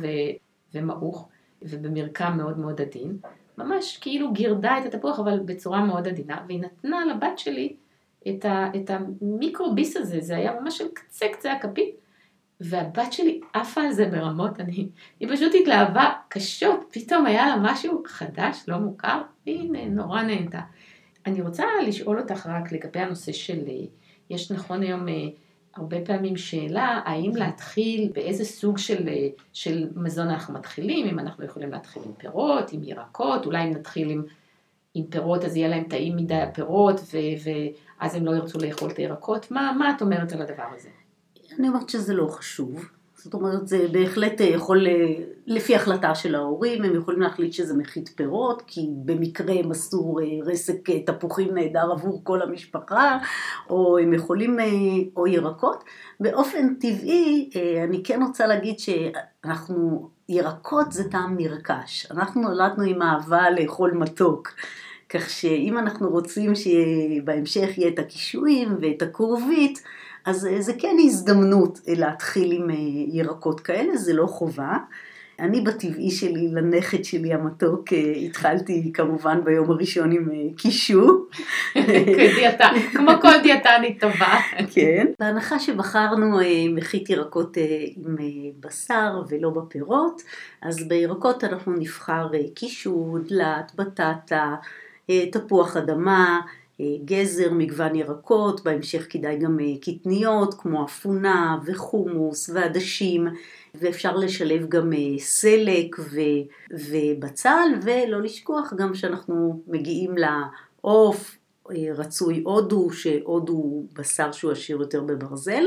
ומעוך 0.74 1.30
ובמרקם 1.62 2.34
מאוד 2.38 2.60
מאוד 2.60 2.82
עדין, 2.82 3.18
ממש 3.58 3.98
כאילו 3.98 4.34
גירדה 4.34 4.78
את 4.78 4.94
התפוח, 4.94 5.20
אבל 5.20 5.40
בצורה 5.40 5.86
מאוד 5.86 6.08
עדינה, 6.08 6.44
והיא 6.48 6.62
נתנה 6.62 7.06
לבת 7.06 7.40
שלי 7.40 7.76
את, 8.30 8.46
ה, 8.46 8.68
את 8.76 8.90
המיקרוביס 8.90 9.98
הזה, 9.98 10.20
זה 10.22 10.36
היה 10.36 10.60
ממש 10.60 10.78
של 10.78 10.88
קצה 10.94 11.26
קצה 11.34 11.54
הכפית, 11.54 11.96
והבת 12.60 13.14
שלי 13.14 13.42
עפה 13.54 13.82
על 13.82 13.92
זה 13.92 14.06
ברמות, 14.06 14.60
אני, 14.60 14.88
היא 15.20 15.30
פשוט 15.36 15.54
התלהבה 15.62 16.12
קשות, 16.30 16.86
פתאום 16.92 17.26
היה 17.26 17.48
לה 17.48 17.56
משהו 17.62 18.04
חדש, 18.06 18.64
לא 18.68 18.78
מוכר, 18.78 19.22
והיא 19.46 19.90
נורא 19.90 20.22
נהנתה. 20.22 20.62
אני 21.26 21.42
רוצה 21.42 21.64
לשאול 21.88 22.20
אותך 22.20 22.46
רק 22.46 22.72
לגבי 22.72 23.00
הנושא 23.00 23.32
של, 23.32 23.60
יש 24.30 24.52
נכון 24.52 24.84
היום 24.84 25.06
הרבה 25.76 25.98
פעמים 26.06 26.38
שאלה, 26.38 27.02
האם 27.06 27.36
להתחיל, 27.36 28.12
באיזה 28.14 28.46
סוג 28.46 28.78
של, 28.78 29.10
של 29.54 29.90
מזון 29.96 30.30
אנחנו 30.30 30.54
מתחילים, 30.54 31.08
אם 31.08 31.20
אנחנו 31.20 31.46
יכולים 31.46 31.72
להתחיל 31.72 32.04
עם 32.06 32.14
פירות, 32.14 32.74
עם 32.74 32.84
ירקות, 32.84 33.46
אולי 33.46 33.64
אם 33.64 33.72
נתחיל 33.72 34.10
עם, 34.10 34.24
עם 34.94 35.06
פירות 35.06 35.44
אז 35.46 35.56
יהיה 35.56 35.68
להם 35.68 35.84
טעים 35.84 36.16
מדי 36.16 36.36
הפירות, 36.36 37.00
ו, 37.00 37.18
ואז 37.44 38.16
הם 38.16 38.26
לא 38.26 38.32
ירצו 38.32 38.60
לאכול 38.60 38.92
את 38.92 38.98
הירקות, 38.98 39.52
מה, 39.52 39.76
מה 39.78 39.96
את 39.96 40.02
אומרת 40.02 40.34
על 40.34 40.42
הדבר 40.42 40.66
הזה? 40.76 40.90
אני 41.60 41.68
אומרת 41.68 41.90
שזה 41.90 42.14
לא 42.14 42.28
חשוב. 42.28 42.90
זאת 43.24 43.34
אומרת, 43.34 43.68
זה 43.68 43.88
בהחלט 43.92 44.40
יכול, 44.40 44.88
לפי 45.48 45.76
החלטה 45.76 46.16
של 46.16 46.36
ההורים, 46.36 46.84
הם 46.84 46.96
יכולים 46.96 47.22
להחליט 47.22 47.54
שזה 47.54 47.78
מחית 47.78 48.10
פירות, 48.16 48.64
כי 48.68 48.88
במקרה 49.06 49.54
הם 49.54 49.72
עשו 49.72 50.18
רסק 50.46 50.90
תפוחים 51.06 51.54
נהדר 51.54 51.92
עבור 51.92 52.22
כל 52.24 52.42
המשפחה, 52.42 53.18
או 53.70 53.98
הם 53.98 54.14
יכולים, 54.14 54.58
או 55.18 55.28
ירקות. 55.28 55.84
באופן 56.20 56.74
טבעי, 56.74 57.50
אני 57.84 58.04
כן 58.04 58.22
רוצה 58.28 58.48
להגיד 58.48 58.76
שאנחנו, 58.80 60.10
ירקות 60.30 60.92
זה 60.92 61.10
טעם 61.10 61.38
נרכש. 61.38 62.12
אנחנו 62.12 62.42
נולדנו 62.42 62.84
עם 62.84 63.02
אהבה 63.02 63.50
לאכול 63.50 63.92
מתוק. 63.92 64.50
כך 65.10 65.30
שאם 65.30 65.78
אנחנו 65.78 66.10
רוצים 66.10 66.54
שבהמשך 66.56 67.78
יהיה 67.78 67.90
את 67.90 68.00
הקישואים 68.00 68.78
ואת 68.82 69.02
הכרובית, 69.02 69.84
אז 70.26 70.46
אה, 70.46 70.62
זה 70.62 70.74
כן 70.80 70.96
הזדמנות 71.06 71.80
אה, 71.88 71.94
להתחיל 71.98 72.52
עם 72.52 72.70
אה, 72.70 72.76
ירקות 73.08 73.60
כאלה, 73.60 73.98
זה 73.98 74.14
לא 74.14 74.26
חובה. 74.26 74.78
אני 75.40 75.62
בטבעי 75.62 76.12
שלי, 76.12 76.48
לנכד 76.48 77.04
שלי 77.04 77.34
המתוק, 77.34 77.86
התחלתי 78.26 78.92
כמובן 78.94 79.44
ביום 79.44 79.72
הראשון 79.72 80.12
עם 80.12 80.30
קישו. 80.58 81.26
כמו 82.94 83.12
כל 83.22 83.42
דיאטנית 83.44 84.00
טובה. 84.00 84.40
כן. 84.74 85.08
בהנחה 85.20 85.60
שבחרנו 85.60 86.40
מחית 86.76 87.10
ירקות 87.10 87.58
עם 87.96 88.16
בשר 88.60 89.22
ולא 89.30 89.50
בפירות, 89.50 90.22
אז 90.62 90.88
בירקות 90.88 91.44
אנחנו 91.44 91.74
נבחר 91.74 92.28
קישו, 92.56 93.18
דלת, 93.30 93.72
בטטה, 93.76 94.56
תפוח 95.32 95.78
אדמה, 95.78 96.42
גזר, 97.06 97.54
מגוון 97.54 97.96
ירקות, 97.96 98.64
בהמשך 98.64 99.06
כדאי 99.10 99.38
גם 99.38 99.60
אה, 99.60 99.66
קטניות 99.82 100.54
כמו 100.54 100.86
אפונה 100.86 101.58
וחומוס 101.66 102.50
ועדשים 102.50 103.28
ואפשר 103.76 104.16
לשלב 104.16 104.70
גם 104.70 104.94
אה, 104.94 105.20
סלק 105.20 105.96
ו, 106.00 106.20
ובצל 106.72 107.70
ולא 107.84 108.22
לשכוח 108.22 108.74
גם 108.78 108.96
שאנחנו 108.96 109.64
מגיעים 109.68 110.16
לעוף, 110.18 111.38
רצוי 111.96 112.42
הודו, 112.46 112.92
שהודו 112.92 113.54
הוא 113.54 113.86
בשר 113.94 114.32
שהוא 114.32 114.52
עשיר 114.52 114.78
יותר 114.78 115.02
בברזל. 115.02 115.64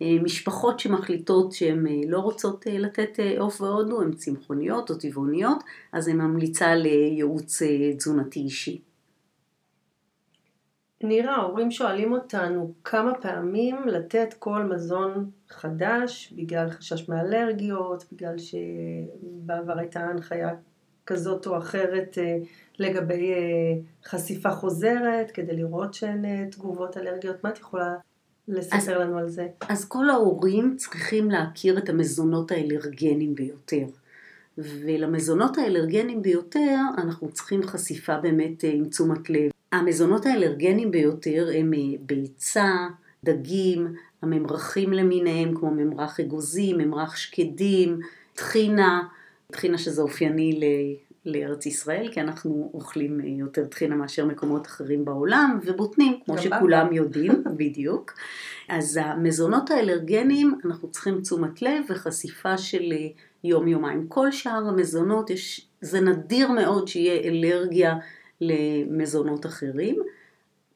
משפחות 0.00 0.80
שמחליטות 0.80 1.52
שהן 1.52 1.86
לא 2.08 2.18
רוצות 2.18 2.66
לתת 2.66 3.18
עוף 3.38 3.60
והודו, 3.60 4.02
הן 4.02 4.12
צמחוניות 4.12 4.90
או 4.90 4.94
טבעוניות, 4.94 5.58
אז 5.92 6.08
אני 6.08 6.16
ממליצה 6.16 6.74
לייעוץ 6.74 7.62
תזונתי 7.96 8.40
אישי. 8.40 8.80
נירה, 11.04 11.36
ההורים 11.36 11.70
שואלים 11.70 12.12
אותנו 12.12 12.72
כמה 12.84 13.14
פעמים 13.14 13.76
לתת 13.86 14.34
כל 14.38 14.62
מזון 14.62 15.30
חדש 15.48 16.32
בגלל 16.36 16.70
חשש 16.70 17.08
מאלרגיות, 17.08 18.04
בגלל 18.12 18.34
שבעבר 18.38 19.78
הייתה 19.78 20.00
הנחיה 20.00 20.50
כזאת 21.06 21.46
או 21.46 21.58
אחרת 21.58 22.18
אה, 22.18 22.36
לגבי 22.78 23.32
אה, 23.32 23.38
חשיפה 24.04 24.50
חוזרת, 24.50 25.30
כדי 25.30 25.56
לראות 25.56 25.94
שאין 25.94 26.24
אה, 26.24 26.44
תגובות 26.50 26.96
אלרגיות. 26.96 27.44
מה 27.44 27.50
את 27.50 27.58
יכולה 27.58 27.94
לספר 28.48 28.76
אז, 28.76 28.88
לנו 28.88 29.18
על 29.18 29.28
זה? 29.28 29.48
אז 29.68 29.84
כל 29.84 30.10
ההורים 30.10 30.74
צריכים 30.76 31.30
להכיר 31.30 31.78
את 31.78 31.88
המזונות 31.88 32.50
האלרגנים 32.50 33.34
ביותר. 33.34 33.86
ולמזונות 34.58 35.58
האלרגנים 35.58 36.22
ביותר 36.22 36.76
אנחנו 36.98 37.30
צריכים 37.32 37.62
חשיפה 37.62 38.16
באמת 38.16 38.64
עם 38.64 38.88
תשומת 38.88 39.30
לב. 39.30 39.50
המזונות 39.72 40.26
האלרגניים 40.26 40.90
ביותר 40.90 41.48
הם 41.54 41.74
אה, 41.74 41.98
ביצה, 42.00 42.88
דגים, 43.24 43.94
הממרחים 44.22 44.92
למיניהם 44.92 45.54
כמו 45.54 45.70
ממרח 45.70 46.20
אגוזים, 46.20 46.78
ממרח 46.78 47.16
שקדים, 47.16 48.00
טחינה, 48.34 49.02
טחינה 49.52 49.78
שזה 49.78 50.02
אופייני 50.02 50.60
לארץ 51.26 51.66
ישראל, 51.66 52.08
כי 52.12 52.20
אנחנו 52.20 52.70
אוכלים 52.74 53.20
אה, 53.20 53.26
יותר 53.26 53.66
טחינה 53.66 53.96
מאשר 53.96 54.26
מקומות 54.26 54.66
אחרים 54.66 55.04
בעולם, 55.04 55.58
ובוטנים, 55.64 56.18
כמו 56.24 56.38
שכולם 56.38 56.88
בא. 56.90 56.94
יודעים, 56.94 57.44
בדיוק. 57.60 58.12
אז 58.68 59.00
המזונות 59.02 59.70
האלרגניים, 59.70 60.58
אנחנו 60.64 60.90
צריכים 60.90 61.20
תשומת 61.20 61.62
לב 61.62 61.84
וחשיפה 61.88 62.58
של 62.58 62.92
אה, 62.92 63.06
יום-יומיים. 63.44 64.06
כל 64.08 64.32
שאר 64.32 64.68
המזונות, 64.68 65.30
יש, 65.30 65.66
זה 65.80 66.00
נדיר 66.00 66.50
מאוד 66.50 66.88
שיהיה 66.88 67.20
אלרגיה 67.20 67.94
למזונות 68.42 69.46
אחרים. 69.46 69.96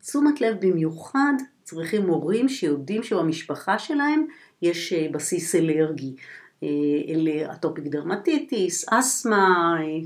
תשומת 0.00 0.40
לב 0.40 0.56
במיוחד 0.61 1.32
צריכים 1.62 2.08
הורים 2.08 2.49
שיודעים 2.49 3.02
שבמשפחה 3.02 3.78
שלהם 3.78 4.26
יש 4.62 4.92
אה, 4.92 5.06
בסיס 5.12 5.54
אלרגי, 5.54 6.16
אה, 6.62 7.52
אטופיק 7.52 7.85
דרמטיטיס, 7.85 8.87
אסתמה, 8.92 9.76
אה, 9.80 9.99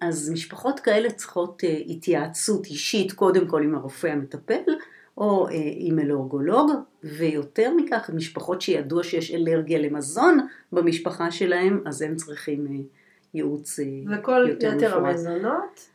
אז 0.00 0.30
משפחות 0.30 0.80
כאלה 0.80 1.10
צריכות 1.10 1.62
התייעצות 1.88 2.66
אישית 2.66 3.12
קודם 3.12 3.46
כל 3.46 3.62
עם 3.62 3.74
הרופא 3.74 4.06
המטפל 4.06 4.72
או 5.18 5.48
עם 5.76 5.98
אלרגולוג, 5.98 6.70
ויותר 7.04 7.72
מכך 7.76 8.10
משפחות 8.14 8.62
שידוע 8.62 9.02
שיש 9.02 9.30
אלרגיה 9.30 9.78
למזון 9.78 10.46
במשפחה 10.72 11.30
שלהם, 11.30 11.82
אז 11.86 12.02
הם 12.02 12.16
צריכים 12.16 12.88
ייעוץ 13.36 13.78
יותר 13.78 14.04
מפורט. 14.04 14.18
וכל 14.20 14.48
יתר 14.76 14.96
המזונות, 14.96 15.88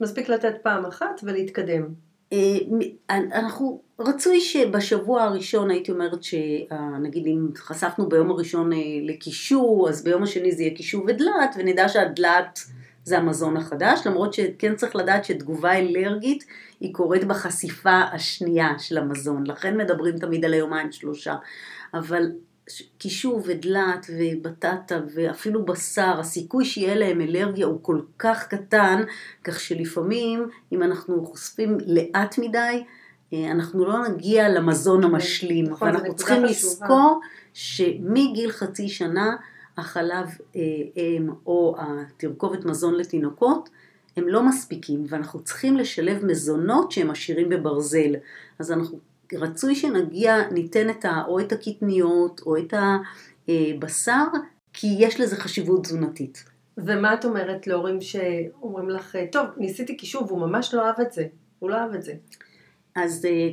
מספיק 0.00 0.28
לתת 0.28 0.54
פעם 0.62 0.86
אחת 0.86 1.20
ולהתקדם. 1.22 1.84
אה, 2.32 2.58
אנחנו, 3.10 3.80
רצוי 3.98 4.40
שבשבוע 4.40 5.22
הראשון 5.22 5.70
הייתי 5.70 5.92
אומרת 5.92 6.22
שנגיד 6.22 7.26
אם 7.26 7.48
חשפנו 7.56 8.08
ביום 8.08 8.30
הראשון 8.30 8.72
אה, 8.72 8.78
לקישור, 9.02 9.88
אז 9.88 10.04
ביום 10.04 10.22
השני 10.22 10.52
זה 10.52 10.62
יהיה 10.62 10.76
קישור 10.76 11.04
ודלת, 11.04 11.54
ונדע 11.58 11.88
שהדלת 11.88 12.58
זה 13.04 13.18
המזון 13.18 13.56
החדש, 13.56 14.06
למרות 14.06 14.34
שכן 14.34 14.74
צריך 14.76 14.96
לדעת 14.96 15.24
שתגובה 15.24 15.78
אלרגית 15.78 16.44
היא 16.80 16.94
קורית 16.94 17.24
בחשיפה 17.24 18.00
השנייה 18.12 18.78
של 18.78 18.98
המזון, 18.98 19.46
לכן 19.46 19.76
מדברים 19.76 20.18
תמיד 20.18 20.44
על 20.44 20.54
היומיים 20.54 20.92
שלושה, 20.92 21.34
אבל 21.94 22.32
קישור 22.98 23.42
ודלת 23.44 24.06
ובטטה 24.18 25.00
ואפילו 25.14 25.64
בשר, 25.64 26.20
הסיכוי 26.20 26.64
שיהיה 26.64 26.94
להם 26.94 27.20
אלרגיה 27.20 27.66
הוא 27.66 27.78
כל 27.82 28.00
כך 28.18 28.46
קטן, 28.46 29.02
כך 29.44 29.60
שלפעמים 29.60 30.48
אם 30.72 30.82
אנחנו 30.82 31.26
חושפים 31.26 31.78
לאט 31.86 32.38
מדי, 32.38 32.84
אה, 33.32 33.50
אנחנו 33.50 33.86
לא 33.86 34.08
נגיע 34.08 34.48
למזון 34.48 35.00
נכון, 35.00 35.14
המשלים. 35.14 35.64
נכון, 35.64 35.88
ואנחנו 35.88 36.16
צריכים 36.16 36.44
לזכור 36.44 37.20
שמגיל 37.54 38.50
חצי 38.50 38.88
שנה 38.88 39.36
החלב 39.76 40.26
אה, 40.56 40.62
אם 40.96 41.28
או 41.46 41.76
התרכובת 41.78 42.64
מזון 42.64 42.94
לתינוקות 42.94 43.68
הם 44.16 44.28
לא 44.28 44.42
מספיקים 44.42 45.04
ואנחנו 45.08 45.40
צריכים 45.40 45.76
לשלב 45.76 46.24
מזונות 46.24 46.92
שהם 46.92 47.10
עשירים 47.10 47.48
בברזל. 47.48 48.14
אז 48.58 48.72
אנחנו 48.72 48.98
רצוי 49.32 49.74
שנגיע, 49.74 50.36
ניתן 50.50 50.90
את 50.90 51.04
ה, 51.04 51.22
או 51.28 51.40
את 51.40 51.52
הקטניות 51.52 52.40
או 52.46 52.56
את 52.56 52.74
הבשר, 53.48 54.24
כי 54.72 54.96
יש 54.98 55.20
לזה 55.20 55.36
חשיבות 55.36 55.84
תזונתית. 55.84 56.44
ומה 56.78 57.14
את 57.14 57.24
אומרת 57.24 57.66
להורים 57.66 58.00
שאומרים 58.00 58.90
לך, 58.90 59.16
טוב, 59.32 59.46
ניסיתי 59.56 59.96
קישור 59.96 60.24
והוא 60.26 60.40
ממש 60.40 60.74
לא 60.74 60.86
אהב 60.86 61.00
את 61.00 61.12
זה, 61.12 61.26
הוא 61.58 61.70
לא 61.70 61.76
אהב 61.76 61.94
את 61.94 62.02
זה. 62.02 62.12
אז... 62.94 63.24
אה, 63.24 63.48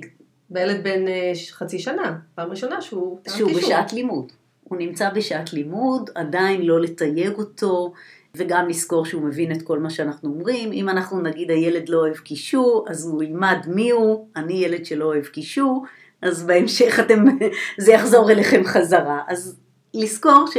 בילד 0.49 0.83
בן 0.83 1.07
אה, 1.07 1.31
חצי 1.51 1.79
שנה, 1.79 2.17
פעם 2.35 2.49
ראשונה 2.49 2.81
שהוא... 2.81 3.19
שהוא 3.37 3.51
בשעת 3.51 3.93
לימוד. 3.93 4.31
הוא 4.63 4.77
נמצא 4.77 5.09
בשעת 5.09 5.53
לימוד, 5.53 6.09
עדיין 6.15 6.61
לא 6.61 6.81
לתייג 6.81 7.33
אותו, 7.37 7.93
וגם 8.37 8.69
לזכור 8.69 9.05
שהוא 9.05 9.23
מבין 9.23 9.51
את 9.51 9.61
כל 9.61 9.79
מה 9.79 9.89
שאנחנו 9.89 10.29
אומרים. 10.29 10.71
אם 10.71 10.89
אנחנו 10.89 11.21
נגיד 11.21 11.51
הילד 11.51 11.89
לא 11.89 11.97
אוהב 11.97 12.17
קישור, 12.17 12.85
אז 12.89 13.07
הוא 13.07 13.23
ילמד 13.23 13.57
מי 13.67 13.91
הוא, 13.91 14.27
אני 14.35 14.53
ילד 14.53 14.85
שלא 14.85 15.05
אוהב 15.05 15.25
קישור, 15.25 15.85
אז 16.21 16.43
בהמשך 16.43 16.99
אתם, 16.99 17.25
זה 17.83 17.91
יחזור 17.91 18.31
אליכם 18.31 18.63
חזרה. 18.63 19.21
אז 19.27 19.59
לזכור 19.93 20.45
ש... 20.53 20.57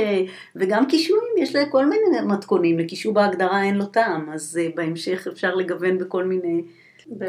וגם 0.57 0.87
קישואים, 0.87 1.35
יש 1.39 1.57
לכל 1.57 1.87
מיני 1.87 2.21
מתכונים, 2.27 2.79
לקישור 2.79 3.15
בהגדרה 3.15 3.63
אין 3.63 3.75
לו 3.75 3.85
טעם, 3.85 4.31
אז 4.33 4.61
אה, 4.63 4.69
בהמשך 4.75 5.27
אפשר 5.33 5.55
לגוון 5.55 5.99
בכל 5.99 6.25
מיני, 6.25 6.63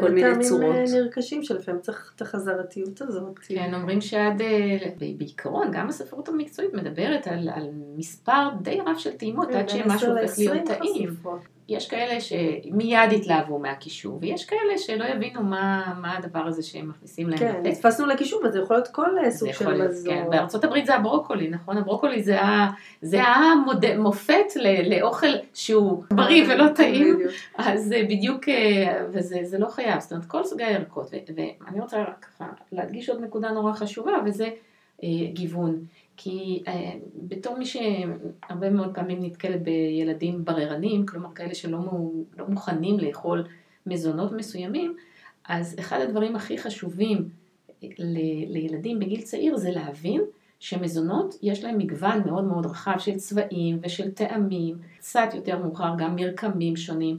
כל 0.00 0.10
מיני 0.10 0.44
צורות. 0.44 0.62
באמת 0.62 0.88
טעמים 0.88 1.02
נרכשים 1.02 1.42
שלפעמים 1.42 1.80
צריך 1.80 2.12
את 2.16 2.22
החזרתיות 2.22 3.00
הזאת. 3.00 3.38
כן, 3.38 3.74
אומרים 3.74 4.00
שעד, 4.00 4.42
אה, 4.42 4.78
בעיקרון, 5.18 5.68
גם 5.72 5.88
הספרות 5.88 6.28
המקצועית 6.28 6.74
מדברת 6.74 7.26
על, 7.26 7.48
על 7.48 7.70
מספר 7.96 8.48
די 8.62 8.80
רב 8.80 8.98
של 8.98 9.12
טעימות, 9.12 9.48
עד 9.48 9.68
שמשהו 9.68 10.10
הופך 10.10 10.38
להיות 10.38 10.66
טעים. 10.66 11.10
יש 11.68 11.88
כאלה 11.88 12.20
שמיד 12.20 13.12
יתלהבו 13.12 13.58
מהקישור, 13.58 14.18
ויש 14.20 14.44
כאלה 14.44 14.78
שלא 14.78 15.04
יבינו 15.04 15.42
מה, 15.42 15.94
מה 16.00 16.16
הדבר 16.16 16.38
הזה 16.38 16.62
שהם 16.62 16.88
מכניסים 16.88 17.28
להם. 17.28 17.38
כן, 17.38 17.60
נתפסנו 17.62 18.06
לקישור, 18.06 18.42
וזה 18.44 18.58
יכול 18.58 18.76
להיות 18.76 18.88
כל 18.88 19.30
סוג 19.30 19.52
של 19.52 19.82
מזון. 19.82 20.14
כן, 20.14 20.24
בארצות 20.30 20.64
הברית 20.64 20.86
זה 20.86 20.94
הברוקולי, 20.94 21.48
נכון? 21.48 21.76
הברוקולי 21.76 22.22
זה, 22.22 22.40
ה, 22.42 22.70
זה 23.02 23.22
המופת 23.22 24.46
לאוכל 24.84 25.26
שהוא 25.54 26.04
בריא 26.12 26.44
ולא 26.48 26.68
טעים, 26.74 27.18
אז 27.58 27.94
בדיוק, 28.08 28.48
אה, 28.48 29.04
וזה 29.12 29.58
לא 29.58 29.68
חייב, 29.68 30.00
זאת 30.00 30.12
אומרת, 30.12 30.26
כל 30.26 30.44
סוגי 30.44 30.64
הירקות, 30.64 31.10
ואני 31.36 31.80
רוצה 31.80 32.04
ככה 32.22 32.44
להדגיש 32.72 33.10
עוד 33.10 33.20
נקודה 33.20 33.50
נורא 33.50 33.72
חשובה, 33.72 34.12
וזה 34.26 34.48
אה, 35.02 35.08
גיוון. 35.32 35.84
כי 36.20 36.62
אה, 36.68 36.92
בתור 37.14 37.58
מי 37.58 37.66
שהרבה 37.66 38.70
מאוד 38.70 38.94
פעמים 38.94 39.18
נתקלת 39.22 39.62
בילדים 39.62 40.44
בררנים, 40.44 41.06
כלומר 41.06 41.28
כאלה 41.34 41.54
שלא 41.54 41.78
לא 42.38 42.48
מוכנים 42.48 42.98
לאכול 42.98 43.44
מזונות 43.86 44.32
מסוימים, 44.32 44.96
אז 45.48 45.76
אחד 45.80 46.00
הדברים 46.00 46.36
הכי 46.36 46.58
חשובים 46.58 47.28
ל, 47.82 48.18
לילדים 48.52 48.98
בגיל 48.98 49.20
צעיר 49.20 49.56
זה 49.56 49.70
להבין 49.70 50.22
שמזונות 50.60 51.34
יש 51.42 51.64
להם 51.64 51.78
מגוון 51.78 52.22
מאוד 52.26 52.44
מאוד 52.44 52.66
רחב 52.66 52.98
של 52.98 53.16
צבעים 53.16 53.78
ושל 53.82 54.10
טעמים, 54.10 54.78
קצת 54.98 55.28
יותר 55.34 55.58
מאוחר 55.58 55.92
גם 55.98 56.16
מרקמים 56.16 56.76
שונים, 56.76 57.18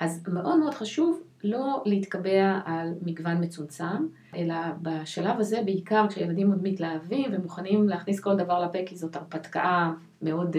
אז 0.00 0.22
מאוד 0.28 0.58
מאוד 0.58 0.74
חשוב 0.74 1.22
לא 1.44 1.82
להתקבע 1.86 2.60
על 2.64 2.94
מגוון 3.02 3.44
מצומצם, 3.44 4.06
אלא 4.36 4.54
בשלב 4.82 5.40
הזה 5.40 5.62
בעיקר 5.64 6.06
כשילדים 6.08 6.50
עוד 6.50 6.62
מתלהבים 6.62 7.30
ומוכנים 7.32 7.88
להכניס 7.88 8.20
כל 8.20 8.36
דבר 8.36 8.60
לפה 8.64 8.78
כי 8.86 8.96
זאת 8.96 9.16
הרפתקה 9.16 9.92
מאוד 10.22 10.56
uh, 10.56 10.58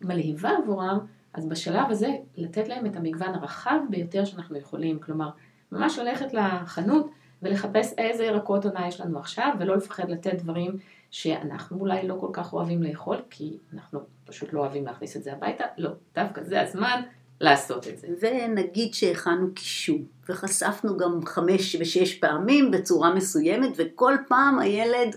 מלהיבה 0.00 0.50
עבורם, 0.62 0.98
אז 1.34 1.46
בשלב 1.48 1.90
הזה 1.90 2.08
לתת 2.36 2.68
להם 2.68 2.86
את 2.86 2.96
המגוון 2.96 3.34
הרחב 3.34 3.78
ביותר 3.90 4.24
שאנחנו 4.24 4.58
יכולים, 4.58 4.98
כלומר 4.98 5.30
ממש 5.72 5.98
ללכת 5.98 6.34
לחנות 6.34 7.10
ולחפש 7.42 7.92
איזה 7.98 8.24
ירקות 8.24 8.64
עונה 8.64 8.88
יש 8.88 9.00
לנו 9.00 9.18
עכשיו 9.18 9.54
ולא 9.58 9.76
לפחד 9.76 10.10
לתת 10.10 10.34
דברים 10.34 10.76
שאנחנו 11.10 11.80
אולי 11.80 12.08
לא 12.08 12.16
כל 12.20 12.30
כך 12.32 12.52
אוהבים 12.52 12.82
לאכול 12.82 13.16
כי 13.30 13.58
אנחנו 13.74 14.00
פשוט 14.24 14.52
לא 14.52 14.60
אוהבים 14.60 14.86
להכניס 14.86 15.16
את 15.16 15.22
זה 15.22 15.32
הביתה, 15.32 15.64
לא, 15.78 15.90
דווקא 16.14 16.42
זה 16.42 16.60
הזמן 16.60 17.02
לעשות 17.40 17.88
את 17.88 17.98
זה. 17.98 18.06
ונגיד 18.20 18.94
שהכנו 18.94 19.54
קישור, 19.54 20.00
וחשפנו 20.28 20.96
גם 20.96 21.26
חמש 21.26 21.76
ושש 21.80 22.14
פעמים 22.14 22.70
בצורה 22.70 23.14
מסוימת, 23.14 23.70
וכל 23.76 24.14
פעם 24.28 24.58
הילד 24.58 25.16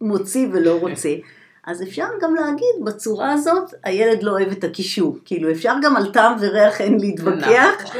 מוציא 0.00 0.48
ולא 0.52 0.78
רוצה. 0.80 1.14
אז 1.66 1.82
אפשר 1.82 2.06
גם 2.20 2.34
להגיד, 2.34 2.84
בצורה 2.84 3.32
הזאת, 3.32 3.74
הילד 3.84 4.22
לא 4.22 4.30
אוהב 4.30 4.48
את 4.48 4.64
הקישור. 4.64 5.18
כאילו, 5.24 5.50
אפשר 5.50 5.72
גם 5.82 5.96
על 5.96 6.12
טעם 6.12 6.36
וריח 6.40 6.80
אין 6.80 7.00
להתווכח. 7.00 7.92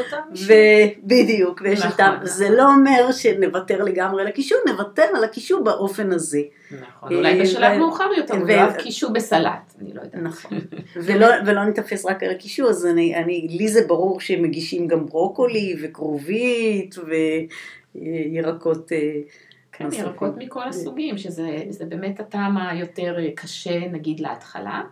בדיוק, 1.02 1.60
ויש 1.64 1.84
לו 1.84 1.90
טעם. 1.90 2.14
נכון, 2.14 2.26
זה 2.26 2.44
נכון. 2.44 2.56
לא 2.56 2.74
אומר 2.74 3.12
שנוותר 3.12 3.84
לגמרי 3.84 4.22
על 4.22 4.28
הקישור, 4.28 4.58
נוותר 4.66 5.02
על 5.14 5.24
הקישור 5.24 5.64
באופן 5.64 6.12
הזה. 6.12 6.40
נכון, 6.70 7.14
אולי 7.14 7.40
בשלב 7.40 7.78
מאוחר 7.78 8.08
יותר, 8.16 8.34
הוא 8.34 8.50
אוהב 8.50 8.72
קישור 8.72 9.12
בסלט, 9.12 9.74
אני 9.80 9.94
לא 9.94 10.00
יודעת. 10.00 10.22
נכון, 10.22 10.58
ולא 11.44 11.64
ניתפס 11.64 12.06
רק 12.06 12.22
על 12.22 12.30
הקישור, 12.30 12.68
אז 12.68 12.88
לי 13.48 13.68
זה 13.68 13.86
ברור 13.86 14.20
שמגישים 14.20 14.88
גם 14.88 15.06
ברוקולי 15.06 15.76
וכרובית 15.82 16.94
וירקות. 17.94 18.92
כן, 19.76 19.88
ירקות 19.92 20.36
מכל 20.36 20.68
הסוגים, 20.68 21.18
שזה 21.18 21.84
באמת 21.88 22.20
הטעם 22.20 22.56
היותר 22.56 23.16
קשה 23.34 23.88
נגיד 23.88 24.20
להתחלה, 24.20 24.82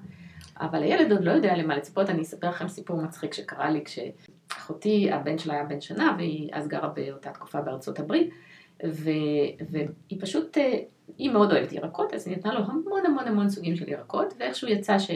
אבל 0.61 0.83
הילד 0.83 1.13
עוד 1.13 1.25
לא 1.25 1.31
יודע 1.31 1.57
למה 1.57 1.77
לצפות, 1.77 2.11
אני 2.11 2.23
אספר 2.23 2.49
לכם 2.49 2.69
סיפור 2.69 3.03
מצחיק 3.03 3.35
שקרה 3.35 3.71
לי 3.71 3.85
כשאחותי, 3.85 5.13
הבן 5.13 5.39
שלה 5.39 5.55
היה 5.55 5.65
בן 5.65 5.81
שנה, 5.81 6.15
והיא 6.19 6.51
אז 6.53 6.69
גרה 6.69 6.89
באותה 6.89 7.31
תקופה 7.31 7.61
בארצות 7.61 7.99
הברית, 7.99 8.31
ו, 8.87 9.11
והיא 9.71 10.21
פשוט, 10.21 10.59
אה, 10.59 10.79
היא 11.19 11.31
מאוד 11.31 11.53
אוהבת 11.53 11.73
ירקות, 11.73 12.15
אז 12.15 12.29
היא 12.29 12.37
נתנה 12.37 12.55
לו 12.55 12.61
המון 12.61 13.07
המון 13.07 13.29
המון 13.29 13.51
סוגים 13.51 13.77
של 13.77 13.89
ירקות, 13.89 14.35
ואיכשהו 14.39 14.69
יצא 14.69 14.99
ש... 14.99 15.11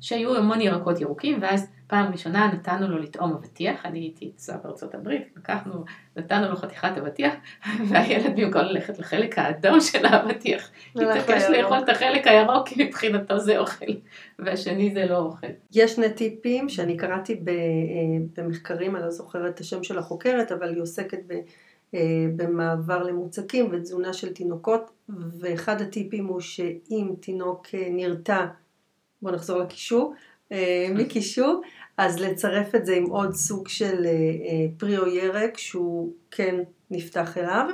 שהיו 0.00 0.36
המון 0.36 0.60
ירקות 0.60 1.00
ירוקים, 1.00 1.38
ואז 1.42 1.70
פעם 1.92 2.12
ראשונה 2.12 2.52
נתנו 2.54 2.88
לו 2.88 2.98
לטעום 2.98 3.32
אבטיח, 3.32 3.86
אני 3.86 3.98
הייתי 3.98 4.32
אצלה 4.36 4.56
בארצות 4.56 4.94
הברית, 4.94 5.22
לקחנו, 5.36 5.84
נתנו 6.16 6.48
לו 6.48 6.56
חתיכת 6.56 6.92
אבטיח, 6.98 7.34
והילד 7.88 8.36
במקום 8.36 8.62
ללכת 8.62 8.98
לחלק 8.98 9.38
האדום 9.38 9.80
של 9.80 10.06
האבטיח, 10.06 10.70
התעקש 10.96 11.42
לאכול 11.42 11.78
את 11.78 11.88
החלק 11.88 12.26
הירוק, 12.26 12.68
כי 12.68 12.84
מבחינתו 12.84 13.38
זה 13.38 13.58
אוכל, 13.58 13.92
והשני 14.38 14.90
זה 14.94 15.06
לא 15.06 15.18
אוכל. 15.18 15.46
יש 15.72 15.92
שני 15.92 16.12
טיפים 16.12 16.68
שאני 16.68 16.96
קראתי 16.96 17.32
אה, 17.32 17.38
במחקרים, 18.36 18.96
אני 18.96 19.04
לא 19.04 19.10
זוכרת 19.10 19.54
את 19.54 19.60
השם 19.60 19.82
של 19.82 19.98
החוקרת, 19.98 20.52
אבל 20.52 20.74
היא 20.74 20.82
עוסקת 20.82 21.20
ב... 21.26 21.32
אה, 21.94 22.00
במעבר 22.36 23.02
למוצקים 23.02 23.68
ותזונה 23.72 24.12
של 24.12 24.32
תינוקות, 24.32 24.90
ואחד 25.40 25.80
הטיפים 25.80 26.26
הוא 26.26 26.40
שאם 26.40 27.10
תינוק 27.20 27.66
אה, 27.74 27.88
נרתע 27.90 28.46
בואו 29.22 29.34
נחזור 29.34 29.58
לקישור, 29.58 30.14
מקישור, 30.94 31.62
אז 31.96 32.20
לצרף 32.20 32.74
את 32.74 32.86
זה 32.86 32.96
עם 32.96 33.06
עוד 33.06 33.34
סוג 33.34 33.68
של 33.68 34.04
אה, 34.04 34.10
אה, 34.10 34.66
פרי 34.76 34.98
או 34.98 35.06
ירק 35.06 35.58
שהוא 35.58 36.12
כן 36.30 36.62
נפתח 36.90 37.38
אליו. 37.38 37.66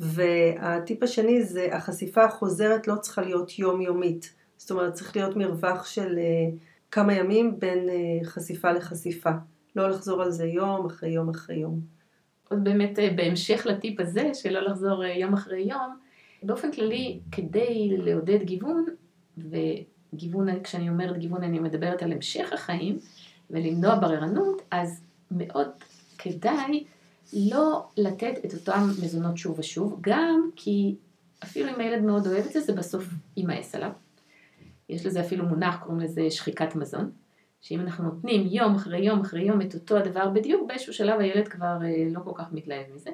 והטיפ 0.00 1.02
השני 1.02 1.44
זה 1.44 1.68
החשיפה 1.72 2.24
החוזרת 2.24 2.88
לא 2.88 2.94
צריכה 2.96 3.22
להיות 3.22 3.58
יומיומית. 3.58 4.34
זאת 4.56 4.70
אומרת 4.70 4.92
צריך 4.92 5.16
להיות 5.16 5.36
מרווח 5.36 5.86
של 5.86 6.18
כמה 6.90 7.14
ימים 7.14 7.58
בין 7.58 7.88
חשיפה 8.24 8.72
לחשיפה. 8.72 9.30
לא 9.76 9.88
לחזור 9.88 10.22
על 10.22 10.30
זה 10.30 10.46
יום 10.46 10.86
אחרי 10.86 11.10
יום 11.10 11.28
אחרי 11.28 11.56
יום. 11.56 11.80
עוד 12.48 12.64
באמת 12.64 12.98
בהמשך 13.16 13.66
לטיפ 13.66 14.00
הזה 14.00 14.30
של 14.34 14.52
לא 14.52 14.60
לחזור 14.60 15.04
יום 15.04 15.34
אחרי 15.34 15.60
יום, 15.60 15.96
באופן 16.42 16.72
כללי 16.72 17.20
כדי 17.32 17.96
לעודד 17.98 18.42
גיוון, 18.42 18.84
גיוון, 20.14 20.62
כשאני 20.62 20.88
אומרת 20.88 21.18
גיוון 21.18 21.42
אני 21.42 21.58
מדברת 21.58 22.02
על 22.02 22.12
המשך 22.12 22.52
החיים 22.52 22.98
ולמנוע 23.50 24.00
בררנות, 24.00 24.62
אז 24.70 25.00
מאוד 25.30 25.68
כדאי 26.18 26.84
לא 27.32 27.86
לתת 27.96 28.44
את 28.44 28.54
אותם 28.54 28.88
מזונות 29.02 29.36
שוב 29.36 29.58
ושוב, 29.58 29.98
גם 30.00 30.50
כי 30.56 30.94
אפילו 31.44 31.68
אם 31.68 31.80
הילד 31.80 32.02
מאוד 32.02 32.26
אוהב 32.26 32.46
את 32.46 32.52
זה, 32.52 32.60
זה 32.60 32.72
בסוף 32.72 33.04
יימאס 33.36 33.74
עליו. 33.74 33.90
יש 34.88 35.06
לזה 35.06 35.20
אפילו 35.20 35.44
מונח, 35.44 35.76
קוראים 35.76 36.00
לזה 36.00 36.30
שחיקת 36.30 36.74
מזון, 36.76 37.10
שאם 37.60 37.80
אנחנו 37.80 38.04
נותנים 38.04 38.46
יום 38.50 38.74
אחרי 38.74 38.98
יום 38.98 39.20
אחרי 39.20 39.42
יום 39.42 39.60
את 39.60 39.74
אותו 39.74 39.96
הדבר 39.96 40.30
בדיוק, 40.30 40.68
באיזשהו 40.68 40.92
שלב 40.92 41.20
הילד 41.20 41.48
כבר 41.48 41.78
אה, 41.84 42.04
לא 42.10 42.20
כל 42.24 42.32
כך 42.34 42.52
מתלהב 42.52 42.84
מזה. 42.94 43.10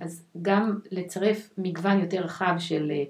אז 0.00 0.26
גם 0.42 0.78
לצרף 0.90 1.50
מגוון 1.58 2.00
יותר 2.00 2.20
רחב 2.20 2.54
של 2.58 2.90
אה, 2.90 3.04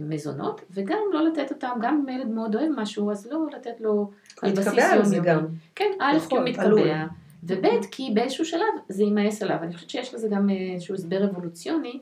מזונות, 0.00 0.60
וגם 0.70 0.98
לא 1.12 1.28
לתת 1.28 1.50
אותם, 1.50 1.78
גם 1.80 2.04
אם 2.08 2.18
ילד 2.18 2.28
מאוד 2.28 2.56
אוהב 2.56 2.70
משהו, 2.76 3.10
אז 3.10 3.26
לא 3.30 3.46
לתת 3.56 3.80
לו 3.80 4.10
על 4.42 4.52
בסיס 4.52 4.84
יומיומי. 5.14 5.48
כן, 5.74 5.90
א', 6.00 6.18
כי 6.28 6.36
הוא 6.36 6.44
מתקבע, 6.44 7.06
וב', 7.42 7.66
כי 7.90 8.10
באיזשהו 8.14 8.44
שלב 8.44 8.74
זה 8.88 9.02
יימאס 9.02 9.42
עליו. 9.42 9.56
אני 9.62 9.74
חושבת 9.74 9.90
שיש 9.90 10.14
לזה 10.14 10.28
גם 10.28 10.50
איזשהו 10.50 10.94
הסבר 10.94 11.24
אבולוציוני. 11.24 12.00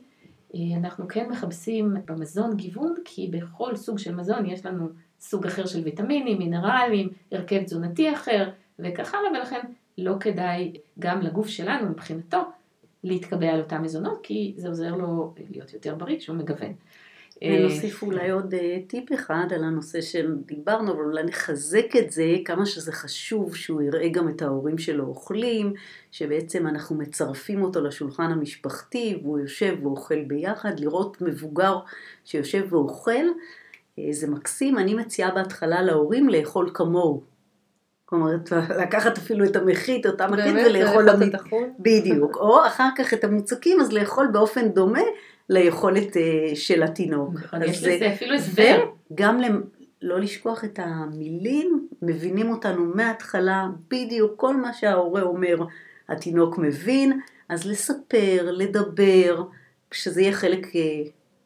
אה, 0.55 0.59
אנחנו 0.77 1.07
כן 1.07 1.29
מחפשים 1.29 1.95
במזון 2.05 2.55
גיוון, 2.55 2.95
כי 3.05 3.27
בכל 3.31 3.75
סוג 3.75 3.99
של 3.99 4.15
מזון 4.15 4.45
יש 4.45 4.65
לנו 4.65 4.87
סוג 5.19 5.45
אחר 5.45 5.65
של 5.65 5.79
ויטמינים, 5.83 6.37
מינרלים, 6.37 7.09
הרכב 7.31 7.63
תזונתי 7.63 8.13
אחר, 8.13 8.49
וכך 8.79 9.13
הלאה, 9.13 9.39
ולכן 9.39 9.59
לא 9.97 10.15
כדאי 10.19 10.73
גם 10.99 11.21
לגוף 11.21 11.47
שלנו 11.47 11.89
מבחינתו 11.89 12.39
להתקבע 13.03 13.47
על 13.47 13.59
אותם 13.59 13.81
מזונות, 13.81 14.19
כי 14.23 14.53
זה 14.57 14.67
עוזר 14.67 14.95
לו 14.95 15.33
להיות 15.49 15.73
יותר 15.73 15.95
בריא 15.95 16.17
כשהוא 16.17 16.35
מגוון. 16.37 16.73
ונוסיף 17.43 18.03
אולי 18.03 18.29
עוד 18.29 18.53
אה, 18.53 18.77
טיפ 18.87 19.13
אחד 19.13 19.45
על 19.55 19.63
הנושא 19.63 20.01
שדיברנו, 20.01 20.91
אבל 20.91 21.03
אולי 21.03 21.23
נחזק 21.23 21.95
את 21.99 22.11
זה, 22.11 22.35
כמה 22.45 22.65
שזה 22.65 22.91
חשוב 22.91 23.55
שהוא 23.55 23.81
יראה 23.81 24.09
גם 24.09 24.29
את 24.29 24.41
ההורים 24.41 24.77
שלו 24.77 25.05
אוכלים, 25.05 25.73
שבעצם 26.11 26.67
אנחנו 26.67 26.95
מצרפים 26.95 27.63
אותו 27.63 27.81
לשולחן 27.81 28.31
המשפחתי, 28.31 29.19
והוא 29.23 29.39
יושב 29.39 29.75
ואוכל 29.83 30.21
ביחד, 30.21 30.79
לראות 30.79 31.21
מבוגר 31.21 31.77
שיושב 32.25 32.73
ואוכל, 32.73 33.25
אה, 33.99 34.03
זה 34.11 34.27
מקסים, 34.27 34.77
אני 34.77 34.93
מציעה 34.93 35.31
בהתחלה 35.31 35.81
להורים 35.81 36.29
לאכול 36.29 36.71
כמוהו. 36.73 37.23
כלומר, 38.05 38.31
לקחת 38.81 39.17
אפילו 39.17 39.45
את 39.45 39.55
המחית, 39.55 40.05
אותה 40.05 40.27
מחית 40.27 40.55
ולאכול... 40.65 41.05
באמת, 41.05 41.13
לאכול 41.13 41.29
את 41.29 41.35
החול? 41.35 41.69
בדיוק. 41.79 42.35
או 42.35 42.65
אחר 42.65 42.89
כך 42.97 43.13
את 43.13 43.23
המוצקים, 43.23 43.81
אז 43.81 43.91
לאכול 43.91 44.27
באופן 44.27 44.67
דומה 44.69 45.01
ליכולת 45.49 46.17
אה, 46.17 46.55
של 46.55 46.83
התינוק. 46.83 47.33
נכון, 47.43 47.63
יש 47.63 47.83
לזה 47.83 48.13
אפילו 48.13 48.35
הסבר. 48.35 48.85
וגם 49.11 49.41
לא 50.01 50.19
לשכוח 50.19 50.63
את 50.63 50.79
המילים, 50.83 51.87
מבינים 52.01 52.49
אותנו 52.49 52.85
מההתחלה, 52.95 53.67
בדיוק 53.89 54.33
כל 54.35 54.55
מה 54.55 54.73
שההורה 54.73 55.21
אומר, 55.21 55.55
התינוק 56.09 56.57
מבין, 56.57 57.19
אז 57.49 57.65
לספר, 57.65 58.51
לדבר, 58.51 59.43
שזה 59.91 60.21
יהיה 60.21 60.33
חלק 60.33 60.75
אה, 60.75 60.81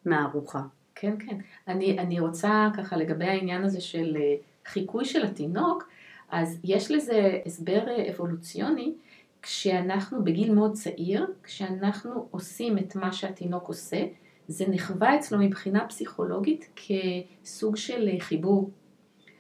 מהארוחה. 0.06 0.62
כן, 0.96 1.14
כן. 1.20 1.38
אני, 1.68 2.00
אני 2.00 2.20
רוצה 2.20 2.70
ככה 2.78 2.98
לגבי 2.98 3.26
העניין 3.26 3.64
הזה 3.64 3.82
של 3.82 4.18
אה, 4.20 4.36
חיקוי 4.66 5.06
של 5.06 5.26
התינוק, 5.26 5.90
אז 6.32 6.60
יש 6.64 6.92
לזה 6.92 7.40
הסבר 7.46 7.82
אבולוציוני, 8.10 8.94
כשאנחנו 9.44 10.24
בגיל 10.24 10.54
מאוד 10.54 10.74
צעיר, 10.74 11.28
כשאנחנו 11.44 12.28
עושים 12.32 12.78
את 12.78 12.96
מה 12.96 13.14
שהתינוק 13.14 13.68
עושה, 13.68 14.06
זה 14.48 14.66
נחווה 14.68 15.16
אצלו 15.16 15.40
מבחינה 15.40 15.88
פסיכולוגית 15.88 16.70
כסוג 16.76 17.76
של 17.76 18.10
חיבור. 18.20 18.70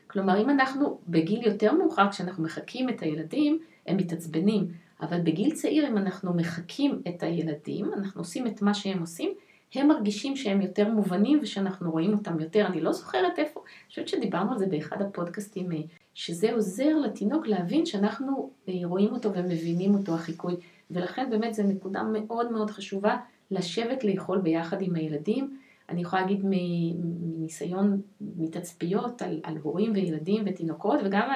כלומר, 0.07 0.41
אם 0.41 0.49
אנחנו 0.49 0.99
בגיל 1.07 1.45
יותר 1.45 1.73
מאוחר, 1.73 2.11
כשאנחנו 2.11 2.43
מחקים 2.43 2.89
את 2.89 3.01
הילדים, 3.01 3.59
הם 3.87 3.97
מתעצבנים. 3.97 4.67
אבל 5.01 5.21
בגיל 5.21 5.55
צעיר, 5.55 5.87
אם 5.87 5.97
אנחנו 5.97 6.33
מחקים 6.33 7.01
את 7.07 7.23
הילדים, 7.23 7.93
אנחנו 7.93 8.21
עושים 8.21 8.47
את 8.47 8.61
מה 8.61 8.73
שהם 8.73 8.99
עושים, 8.99 9.33
הם 9.75 9.87
מרגישים 9.87 10.35
שהם 10.35 10.61
יותר 10.61 10.89
מובנים 10.89 11.39
ושאנחנו 11.41 11.91
רואים 11.91 12.13
אותם 12.13 12.39
יותר. 12.39 12.67
אני 12.67 12.81
לא 12.81 12.91
זוכרת 12.91 13.39
איפה, 13.39 13.59
אני 13.59 13.89
חושבת 13.89 14.07
שדיברנו 14.07 14.51
על 14.51 14.59
זה 14.59 14.65
באחד 14.65 15.01
הפודקאסטים, 15.01 15.71
אה, 15.71 15.77
שזה 16.13 16.54
עוזר 16.54 16.97
לתינוק 16.97 17.47
להבין 17.47 17.86
שאנחנו 17.86 18.49
אה, 18.69 18.73
רואים 18.84 19.13
אותו 19.13 19.34
ומבינים 19.34 19.95
אותו 19.95 20.15
החיקוי. 20.15 20.56
ולכן 20.91 21.30
באמת 21.30 21.54
זו 21.54 21.63
נקודה 21.63 22.04
מאוד 22.04 22.52
מאוד 22.52 22.71
חשובה 22.71 23.17
לשבת 23.52 24.04
לאכול 24.04 24.41
ביחד 24.41 24.82
עם 24.82 24.95
הילדים. 24.95 25.58
אני 25.89 26.02
יכולה 26.02 26.21
להגיד 26.21 26.41
מניסיון, 26.43 28.02
מתצפיות 28.38 29.21
על, 29.21 29.39
על 29.43 29.58
הורים 29.63 29.91
וילדים 29.93 30.43
ותינוקות, 30.45 30.99
וגם 31.06 31.30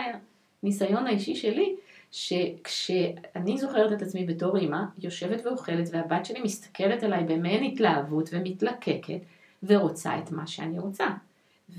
הניסיון 0.63 1.07
האישי 1.07 1.35
שלי, 1.35 1.75
שכשאני 2.11 3.57
זוכרת 3.57 3.91
את 3.91 4.01
עצמי 4.01 4.25
בתור 4.25 4.57
אימא, 4.57 4.81
יושבת 4.99 5.45
ואוכלת, 5.45 5.89
והבת 5.91 6.25
שלי 6.25 6.41
מסתכלת 6.41 7.03
עליי 7.03 7.23
במעין 7.23 7.63
התלהבות 7.63 8.29
ומתלקקת, 8.33 9.21
ורוצה 9.63 10.19
את 10.19 10.31
מה 10.31 10.47
שאני 10.47 10.79
רוצה. 10.79 11.07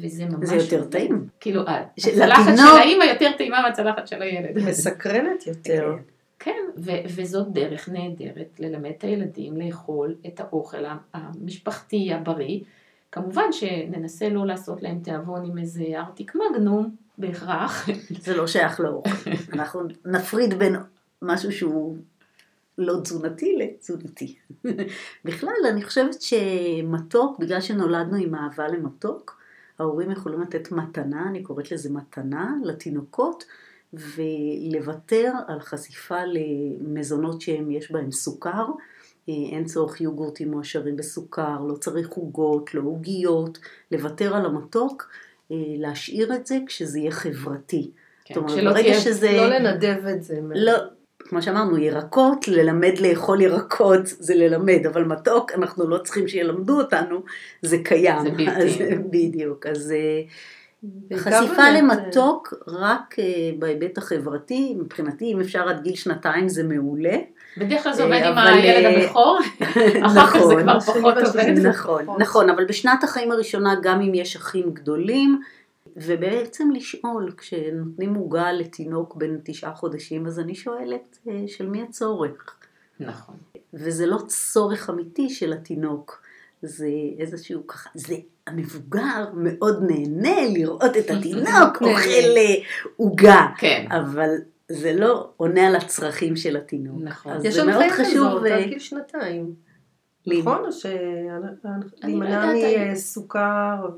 וזה 0.01 0.25
ממש... 0.27 0.49
זה 0.49 0.57
יותר 0.57 0.85
טעים. 0.85 1.29
כאילו, 1.41 1.63
הצלחת 1.99 2.57
של 2.57 2.63
האימא 2.63 3.05
יותר 3.05 3.31
טעימה 3.39 3.63
מהצלחת 3.63 4.09
של 4.09 4.23
הילד. 4.23 4.69
מסקרנת 4.69 5.47
יותר. 5.47 5.97
כן, 6.39 6.65
ו- 6.77 7.03
וזאת 7.17 7.53
דרך 7.53 7.89
נהדרת 7.89 8.61
ללמד 8.61 8.91
את 8.99 9.05
הילדים 9.05 9.57
לאכול 9.57 10.15
את 10.27 10.41
האוכל 10.41 10.85
המשפחתי 11.15 12.13
הבריא. 12.13 12.61
כמובן 13.13 13.53
שננסה 13.53 14.29
לא 14.29 14.47
לעשות 14.47 14.83
להם 14.83 14.99
תיאבון 14.99 15.45
עם 15.45 15.59
איזה 15.59 15.85
ארטיק 15.95 16.33
מגנום, 16.35 16.97
בהכרח. 17.19 17.89
זה 18.25 18.37
לא 18.37 18.47
שייך 18.47 18.81
לאוכל. 18.81 19.31
אנחנו 19.53 19.81
נפריד 20.05 20.59
בין 20.59 20.77
משהו 21.23 21.53
שהוא 21.53 21.97
לא 22.79 23.01
תזונתי 23.03 23.57
לתזונתי. 23.59 24.37
בכלל, 25.25 25.53
אני 25.71 25.85
חושבת 25.85 26.23
שמתוק, 26.23 27.39
בגלל 27.39 27.61
שנולדנו 27.61 28.17
עם 28.17 28.35
אהבה 28.35 28.69
למתוק, 28.69 29.38
ההורים 29.79 30.11
יכולים 30.11 30.41
לתת 30.41 30.73
מתנה, 30.73 31.29
אני 31.29 31.43
קוראת 31.43 31.73
לזה 31.73 31.91
מתנה, 31.91 32.55
לתינוקות, 32.65 33.45
ולוותר 33.93 35.33
על 35.47 35.61
חשיפה 35.61 36.19
למזונות 36.25 37.41
שיש 37.41 37.93
בהם 37.93 38.13
סוכר. 38.13 38.67
אין 39.29 39.65
צורך 39.65 40.01
יוגורטים 40.01 40.51
מועשרים 40.51 40.97
בסוכר, 40.97 41.61
לא 41.69 41.75
צריך 41.75 42.11
עוגות, 42.11 42.75
לא 42.75 42.81
עוגיות, 42.81 43.59
לוותר 43.93 44.37
על 44.37 44.47
המתוק 44.47 45.11
אה, 45.53 45.57
להשאיר 45.79 46.35
את 46.35 46.47
זה 46.47 46.59
כשזה 46.67 46.99
יהיה 46.99 47.11
חברתי. 47.11 47.91
כן, 48.25 48.35
זאת 48.35 48.51
אומרת, 48.51 48.65
ברגע 48.65 48.91
תהיה, 48.91 49.01
שזה... 49.01 49.33
לא 49.33 49.49
לנדב 49.49 50.07
את 50.07 50.23
זה. 50.23 50.41
לא, 50.55 50.73
כמו 51.19 51.43
שאמרנו, 51.43 51.79
ירקות, 51.79 52.49
ללמד 52.49 52.99
לאכול 52.99 53.41
ירקות 53.41 54.01
זה 54.05 54.35
ללמד, 54.35 54.87
אבל 54.87 55.05
מתוק 55.05 55.53
אנחנו 55.53 55.89
לא 55.89 55.99
צריכים 55.99 56.29
שילמדו 56.29 56.79
אותנו, 56.79 57.23
זה 57.63 57.77
קיים. 57.85 58.23
זה 58.23 58.31
בלתי. 58.31 58.85
בדיוק, 59.13 59.67
אז 59.67 59.93
אה, 59.93 60.23
חשיפה 61.19 61.71
למתוק 61.71 62.55
רק 62.67 63.15
אה, 63.19 63.25
בהיבט 63.59 63.99
החברתי, 63.99 64.77
מבחינתי 64.79 65.33
אם 65.33 65.41
אפשר 65.41 65.69
עד 65.69 65.83
גיל 65.83 65.95
שנתיים 65.95 66.49
זה 66.49 66.65
מעולה. 66.65 67.17
בדרך 67.57 67.83
כלל 67.83 67.93
זה 67.93 68.05
עובד 68.05 68.23
עם 68.23 68.39
הילד 68.39 69.03
הבכור, 69.05 69.39
אחר 70.07 70.27
כך 70.27 70.39
זה 70.49 70.55
כבר 70.63 70.81
פחות 70.81 71.17
עובד. 71.27 71.67
נכון, 71.67 72.05
נכון, 72.19 72.51
אבל 72.51 72.65
בשנת 72.65 73.05
החיים 73.05 73.33
הראשונה 73.33 73.75
גם 73.83 74.01
אם 74.01 74.15
יש 74.15 74.37
אחים 74.37 74.71
גדולים, 74.73 75.41
ובעצם 75.97 76.71
לשאול, 76.71 77.33
כשנותנים 77.37 78.15
עוגה 78.15 78.53
לתינוק 78.53 79.17
בן 79.17 79.39
תשעה 79.45 79.75
חודשים, 79.75 80.27
אז 80.27 80.41
אני 80.41 80.55
שואלת, 80.55 81.19
של 81.47 81.67
מי 81.67 81.83
הצורך? 81.83 82.57
נכון. 83.01 83.37
וזה 83.75 84.07
לא 84.07 84.19
צורך 84.27 84.91
אמיתי 84.91 85.31
של 85.31 85.53
התינוק, 85.53 86.23
זה 86.63 86.89
איזשהו 87.19 87.67
ככה, 87.67 87.91
זה 87.95 88.15
המבוגר 88.47 89.25
מאוד 89.35 89.85
נהנה 89.91 90.49
לראות 90.55 90.97
את 90.97 91.11
התינוק 91.11 91.77
אוכל 91.83 92.39
עוגה, 92.97 93.47
כן. 93.59 93.87
אבל 93.91 94.31
זה 94.69 94.93
לא 94.93 95.31
עונה 95.37 95.67
על 95.67 95.77
הצרכים 95.77 96.37
של 96.37 96.57
התינוק. 96.57 96.99
נכון. 97.03 97.33
אז 97.33 97.43
זה 97.55 97.65
מאוד 97.65 97.85
חשוב. 97.91 98.07
יש 98.07 98.17
הנחיה 98.17 98.31
כזאת 98.31 98.47
עד 98.47 98.69
גיל 98.69 98.79
שנתיים. 98.79 99.68
נכון? 100.37 100.65
או 100.65 100.71
להימנע 102.03 102.53
מסוכר 102.93 103.89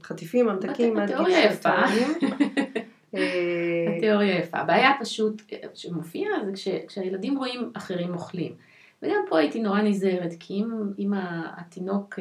וחטיפים 0.00 0.46
ממתקים 0.46 0.96
עד 0.96 1.08
גיל 1.16 1.50
שנתיים. 1.50 2.08
התיאוריה 3.96 4.38
יפה. 4.38 4.58
הבעיה 4.58 4.90
פשוט 5.00 5.42
שמופיעה 5.74 6.30
זה 6.44 6.52
כשהילדים 6.88 7.38
רואים 7.38 7.70
אחרים 7.74 8.14
אוכלים. 8.14 8.52
וגם 9.02 9.20
פה 9.28 9.38
הייתי 9.38 9.60
נורא 9.60 9.80
נזהרת, 9.80 10.34
כי 10.40 10.54
אם, 10.54 10.70
אם 10.98 11.12
התינוק 11.56 12.18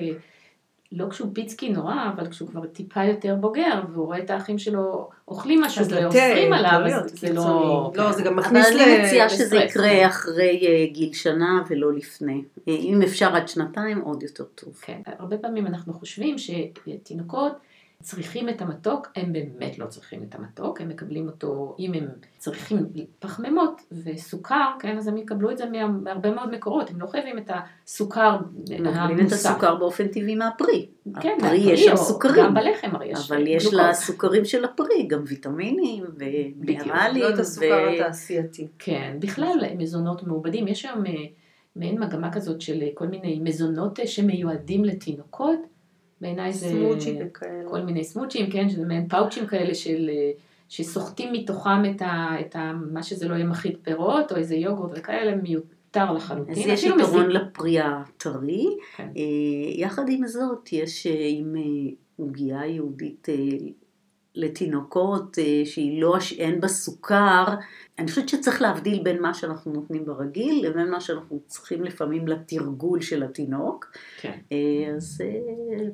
לא 0.92 1.10
כשהוא 1.10 1.30
פיצקי 1.34 1.70
נורא, 1.70 1.96
אבל 2.16 2.30
כשהוא 2.30 2.50
כבר 2.50 2.66
טיפה 2.66 3.04
יותר 3.04 3.36
בוגר, 3.36 3.82
והוא 3.94 4.06
רואה 4.06 4.20
את 4.20 4.30
האחים 4.30 4.58
שלו 4.58 5.10
אוכלים 5.28 5.62
משהו 5.62 5.86
ואוסרים 5.90 6.54
עליו, 6.54 6.82
אז 6.96 7.12
זה 7.20 7.34
לא... 7.34 7.92
לא, 7.96 8.12
זה 8.12 8.24
גם 8.24 8.36
מכניס 8.36 8.68
ל... 8.68 8.74
אבל 8.74 8.82
אני 8.82 9.04
מציעה 9.04 9.30
שזה 9.30 9.58
יקרה 9.58 10.08
אחרי 10.08 10.68
אה, 10.68 10.86
גיל 10.94 11.14
שנה 11.14 11.64
ולא 11.70 11.94
לפני. 11.94 12.44
אה, 12.68 12.74
אם 12.74 13.02
אפשר 13.02 13.36
עד 13.36 13.48
שנתיים, 13.48 14.02
עוד 14.02 14.24
יותר 14.24 14.44
טוב. 14.44 14.74
כן, 14.82 15.02
הרבה 15.20 15.38
פעמים 15.38 15.68
אנחנו 15.68 15.94
חושבים 15.94 16.36
שתינוקות... 16.38 17.54
צריכים 18.02 18.50
את 18.50 18.62
המתוק, 18.62 19.08
הם 19.16 19.34
באמת 19.34 19.80
לא 19.80 19.86
צריכים 19.86 20.24
את 20.24 20.36
המתוק, 20.36 20.82
הם 20.82 20.90
מקבלים 20.90 21.28
אותו, 21.28 21.76
אם 21.80 21.94
הם 21.94 22.08
צריכים 22.38 22.78
פחמימות 23.20 23.82
וסוכר, 24.04 24.72
כן, 24.80 24.98
אז 24.98 25.08
הם 25.08 25.18
יקבלו 25.18 25.52
את 25.52 25.58
זה 25.58 25.66
מהרבה 26.04 26.32
מאוד 26.32 26.52
מקורות, 26.52 26.90
הם 26.90 27.02
לא 27.02 27.08
חייבים 27.08 27.38
את 27.38 27.52
הסוכר. 27.54 28.38
הם 28.72 28.84
מקבלים 28.84 29.28
את 29.28 29.32
הסוכר 29.32 29.76
באופן 29.76 30.08
טבעי 30.08 30.36
מהפרי. 30.36 30.88
כן, 31.22 31.38
הפרי 31.38 31.58
יש 31.58 31.86
שם 31.86 31.96
סוכרים. 31.96 32.46
גם 32.46 32.54
בלחם 32.54 32.96
הרי 32.96 33.12
יש 33.12 33.32
אבל 33.32 33.48
יש 33.48 33.74
לסוכרים 33.74 34.46
של 34.46 34.66
הפרי 34.66 35.08
גם 35.08 35.24
ויטמינים 35.28 36.04
ומינרלים. 36.18 37.24
לא 37.24 37.34
את 37.34 37.40
הסוכר 37.40 37.88
התעשייתי. 37.90 38.68
כן, 38.80 39.18
בכלל 39.20 39.60
מזונות 39.78 40.24
מעובדים, 40.24 40.68
יש 40.68 40.86
היום 40.86 41.06
אה, 41.06 41.12
מעין 41.76 42.00
מגמה 42.00 42.34
כזאת 42.34 42.62
של 42.62 42.84
כל 42.94 43.08
מיני 43.08 43.40
מזונות 43.44 44.00
אה, 44.00 44.08
שמיועדים 44.08 44.86
לתינוקות. 44.86 45.71
בעיניי 46.22 46.54
זה... 46.54 46.70
סמוצ'ים 46.70 47.30
כאלה. 47.30 47.70
כל 47.70 47.82
מיני 47.82 48.04
סמוצ'ים, 48.04 48.50
כן, 48.50 48.70
שזה 48.70 48.86
מעין 48.86 49.08
פאוצ'ים 49.08 49.48
כאלה 49.48 49.76
של... 49.76 50.10
שסוחטים 50.72 51.34
מתוכם 51.34 51.86
את, 51.92 52.02
ה, 52.02 52.30
את 52.40 52.56
ה, 52.56 52.72
מה 52.92 53.04
שזה 53.04 53.28
לא 53.28 53.36
יהיה 53.36 53.46
מחית 53.46 53.78
פירות 53.84 54.32
או 54.32 54.38
איזה 54.38 54.56
יוגורט 54.56 54.92
וכאלה, 54.96 55.36
מיותר 55.36 56.14
לחלוטין. 56.14 56.54
אז 56.54 56.60
יש 56.60 56.84
יתרון 56.84 57.30
לפרי 57.30 57.80
הטרי. 57.80 58.66
כן. 58.98 59.08
אה, 59.18 59.22
יחד 59.76 60.04
עם 60.10 60.28
זאת, 60.28 60.74
יש 60.74 61.08
אה, 61.08 61.28
עם 61.30 61.56
אה, 61.56 61.92
עוגייה 62.16 62.66
יהודית 62.66 63.28
לתינוקות 64.36 65.38
שהיא 65.66 66.02
לא, 66.02 66.18
אין 66.38 66.62
בה 66.62 66.68
סוכר, 66.68 67.46
אני 68.00 68.08
חושבת 68.08 68.30
שצריך 68.30 68.62
להבדיל 68.62 69.04
בין 69.04 69.22
מה 69.22 69.34
שאנחנו 69.34 69.74
נותנים 69.74 70.06
ברגיל 70.06 70.68
לבין 70.68 70.92
מה 70.92 71.02
שאנחנו 71.02 71.40
צריכים 71.48 71.84
לפעמים 71.84 72.28
לתרגול 72.28 73.02
של 73.02 73.24
התינוק. 73.24 73.98
כן. 74.22 74.40
אז 74.96 75.22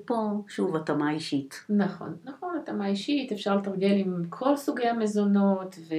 פה 0.06 0.16
שוב 0.48 0.76
התאמה 0.76 1.12
אישית. 1.12 1.66
נכון, 1.70 2.16
נכון, 2.24 2.58
התאמה 2.64 2.88
אישית, 2.88 3.32
אפשר 3.32 3.56
לתרגל 3.56 3.96
עם 3.98 4.24
כל 4.30 4.56
סוגי 4.56 4.88
המזונות 4.88 5.76
ו, 5.90 5.94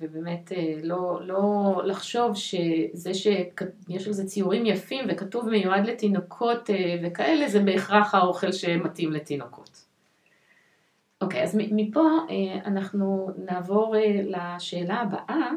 ובאמת 0.00 0.52
לא, 0.82 1.20
לא 1.26 1.80
לחשוב 1.84 2.34
שזה 2.34 3.14
שיש 3.14 4.06
על 4.06 4.12
זה 4.12 4.24
ציורים 4.24 4.66
יפים 4.66 5.04
וכתוב 5.08 5.48
מיועד 5.48 5.86
לתינוקות 5.86 6.70
וכאלה, 7.06 7.48
זה 7.48 7.60
בהכרח 7.60 8.14
האוכל 8.14 8.52
שמתאים 8.52 9.12
לתינוקות. 9.12 9.83
אוקיי, 11.24 11.42
אז 11.42 11.58
מפה 11.70 12.00
אה, 12.30 12.60
אנחנו 12.64 13.30
נעבור 13.50 13.96
אה, 13.96 14.20
לשאלה 14.24 15.00
הבאה, 15.00 15.50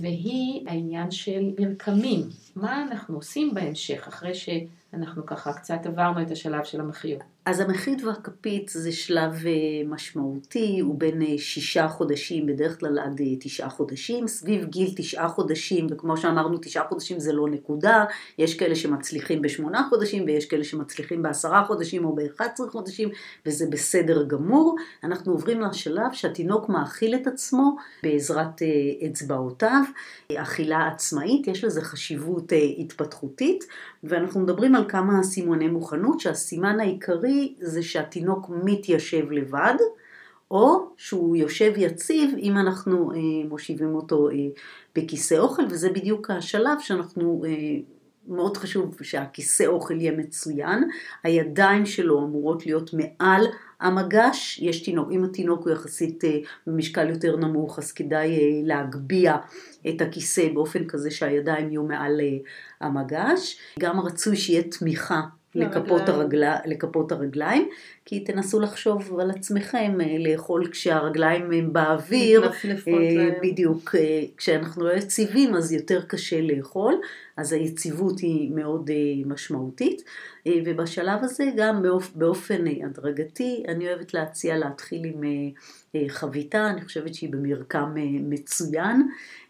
והיא 0.00 0.68
העניין 0.68 1.10
של 1.10 1.50
מרקמים. 1.58 2.20
מה 2.56 2.82
אנחנו 2.82 3.16
עושים 3.16 3.54
בהמשך, 3.54 4.08
אחרי 4.08 4.34
אנחנו 4.94 5.26
ככה 5.26 5.52
קצת 5.52 5.86
עברנו 5.86 6.22
את 6.22 6.30
השלב 6.30 6.64
של 6.64 6.80
המחיות. 6.80 7.22
אז 7.44 7.60
המחית 7.60 8.04
והכפית 8.04 8.68
זה 8.68 8.92
שלב 8.92 9.32
אה, 9.46 9.52
משמעותי, 9.86 10.80
הוא 10.80 10.98
בין 10.98 11.22
אה, 11.22 11.38
שישה 11.38 11.88
חודשים, 11.88 12.46
בדרך 12.46 12.80
כלל 12.80 12.98
עד 12.98 13.20
אה, 13.20 13.26
תשעה 13.40 13.70
חודשים, 13.70 14.28
סביב 14.28 14.64
גיל 14.64 14.92
תשעה 14.96 15.28
חודשים, 15.28 15.86
וכמו 15.90 16.16
שאמרנו 16.16 16.58
תשעה 16.62 16.88
חודשים 16.88 17.20
זה 17.20 17.32
לא 17.32 17.48
נקודה, 17.48 18.04
יש 18.38 18.54
כאלה 18.54 18.76
שמצליחים 18.76 19.42
בשמונה 19.42 19.86
חודשים 19.88 20.24
ויש 20.24 20.46
כאלה 20.46 20.64
שמצליחים 20.64 21.22
בעשרה 21.22 21.64
חודשים 21.64 22.04
או 22.04 22.14
באחד 22.14 22.48
עשרה 22.54 22.70
חודשים, 22.70 23.08
וזה 23.46 23.66
בסדר 23.70 24.24
גמור. 24.24 24.76
אנחנו 25.04 25.32
עוברים 25.32 25.60
לשלב 25.60 26.12
שהתינוק 26.12 26.68
מאכיל 26.68 27.14
את 27.14 27.26
עצמו 27.26 27.76
בעזרת 28.02 28.62
אצבעותיו, 29.06 29.82
אכילה 30.32 30.86
עצמאית, 30.86 31.46
יש 31.46 31.64
לזה 31.64 31.80
חשיבות 31.80 32.52
התפתחותית, 32.78 33.64
ואנחנו 34.04 34.40
מדברים 34.40 34.74
על 34.74 34.88
כמה 34.88 35.22
סימני 35.22 35.68
מוכנות, 35.68 36.20
שהסימן 36.20 36.80
העיקרי 36.80 37.54
זה 37.60 37.82
שהתינוק 37.82 38.50
מתיישב 38.64 39.30
לבד, 39.30 39.74
או 40.50 40.86
שהוא 40.96 41.36
יושב 41.36 41.72
יציב 41.76 42.34
אם 42.38 42.58
אנחנו 42.58 43.12
אה, 43.12 43.48
מושיבים 43.48 43.94
אותו 43.94 44.30
אה, 44.30 44.34
בכיסא 44.96 45.34
אוכל, 45.34 45.62
וזה 45.70 45.90
בדיוק 45.90 46.30
השלב 46.30 46.78
שאנחנו, 46.80 47.42
אה, 47.46 47.50
מאוד 48.28 48.56
חשוב 48.56 49.02
שהכיסא 49.02 49.64
אוכל 49.64 50.00
יהיה 50.00 50.12
מצוין, 50.12 50.88
הידיים 51.22 51.86
שלו 51.86 52.18
אמורות 52.18 52.66
להיות 52.66 52.90
מעל 52.94 53.46
המגש, 53.82 54.58
יש 54.62 54.82
תינוק, 54.82 55.08
אם 55.12 55.24
התינוק 55.24 55.64
הוא 55.66 55.72
יחסית 55.72 56.24
אה, 56.24 56.38
במשקל 56.66 57.08
יותר 57.08 57.36
נמוך, 57.36 57.78
אז 57.78 57.92
כדאי 57.92 58.30
אה, 58.30 58.60
להגביה 58.62 59.36
את 59.88 60.00
הכיסא 60.00 60.48
באופן 60.54 60.84
כזה 60.88 61.10
שהידיים 61.10 61.70
יהיו 61.70 61.82
מעל 61.82 62.20
אה, 62.20 62.36
המגש, 62.80 63.58
גם 63.78 64.00
רצוי 64.00 64.36
שיהיה 64.36 64.62
תמיכה 64.62 65.20
לכפות, 65.54 66.08
הרגלה, 66.08 66.58
לכפות 66.66 67.12
הרגליים, 67.12 67.68
כי 68.04 68.20
תנסו 68.20 68.60
לחשוב 68.60 69.20
על 69.20 69.30
עצמכם, 69.30 69.98
אה, 70.00 70.16
לאכול 70.18 70.68
כשהרגליים 70.70 71.52
הם 71.52 71.72
באוויר, 71.72 72.50
אה, 72.88 73.30
בדיוק, 73.42 73.94
אה, 73.94 74.24
כשאנחנו 74.36 74.84
לא 74.84 74.92
יציבים 74.92 75.54
אז 75.54 75.72
יותר 75.72 76.02
קשה 76.02 76.40
לאכול, 76.40 76.94
אז 77.36 77.52
היציבות 77.52 78.20
היא 78.20 78.50
מאוד 78.54 78.90
משמעותית, 79.26 80.02
ובשלב 80.64 81.18
הזה 81.22 81.44
גם 81.56 81.82
באופן 82.14 82.64
הדרגתי, 82.84 83.62
אני 83.68 83.88
אוהבת 83.88 84.14
להציע 84.14 84.56
להתחיל 84.56 85.04
עם 85.04 85.20
חביתה, 86.08 86.70
אני 86.70 86.84
חושבת 86.84 87.14
שהיא 87.14 87.30
במרקם 87.30 87.94
מצוין, 88.20 89.08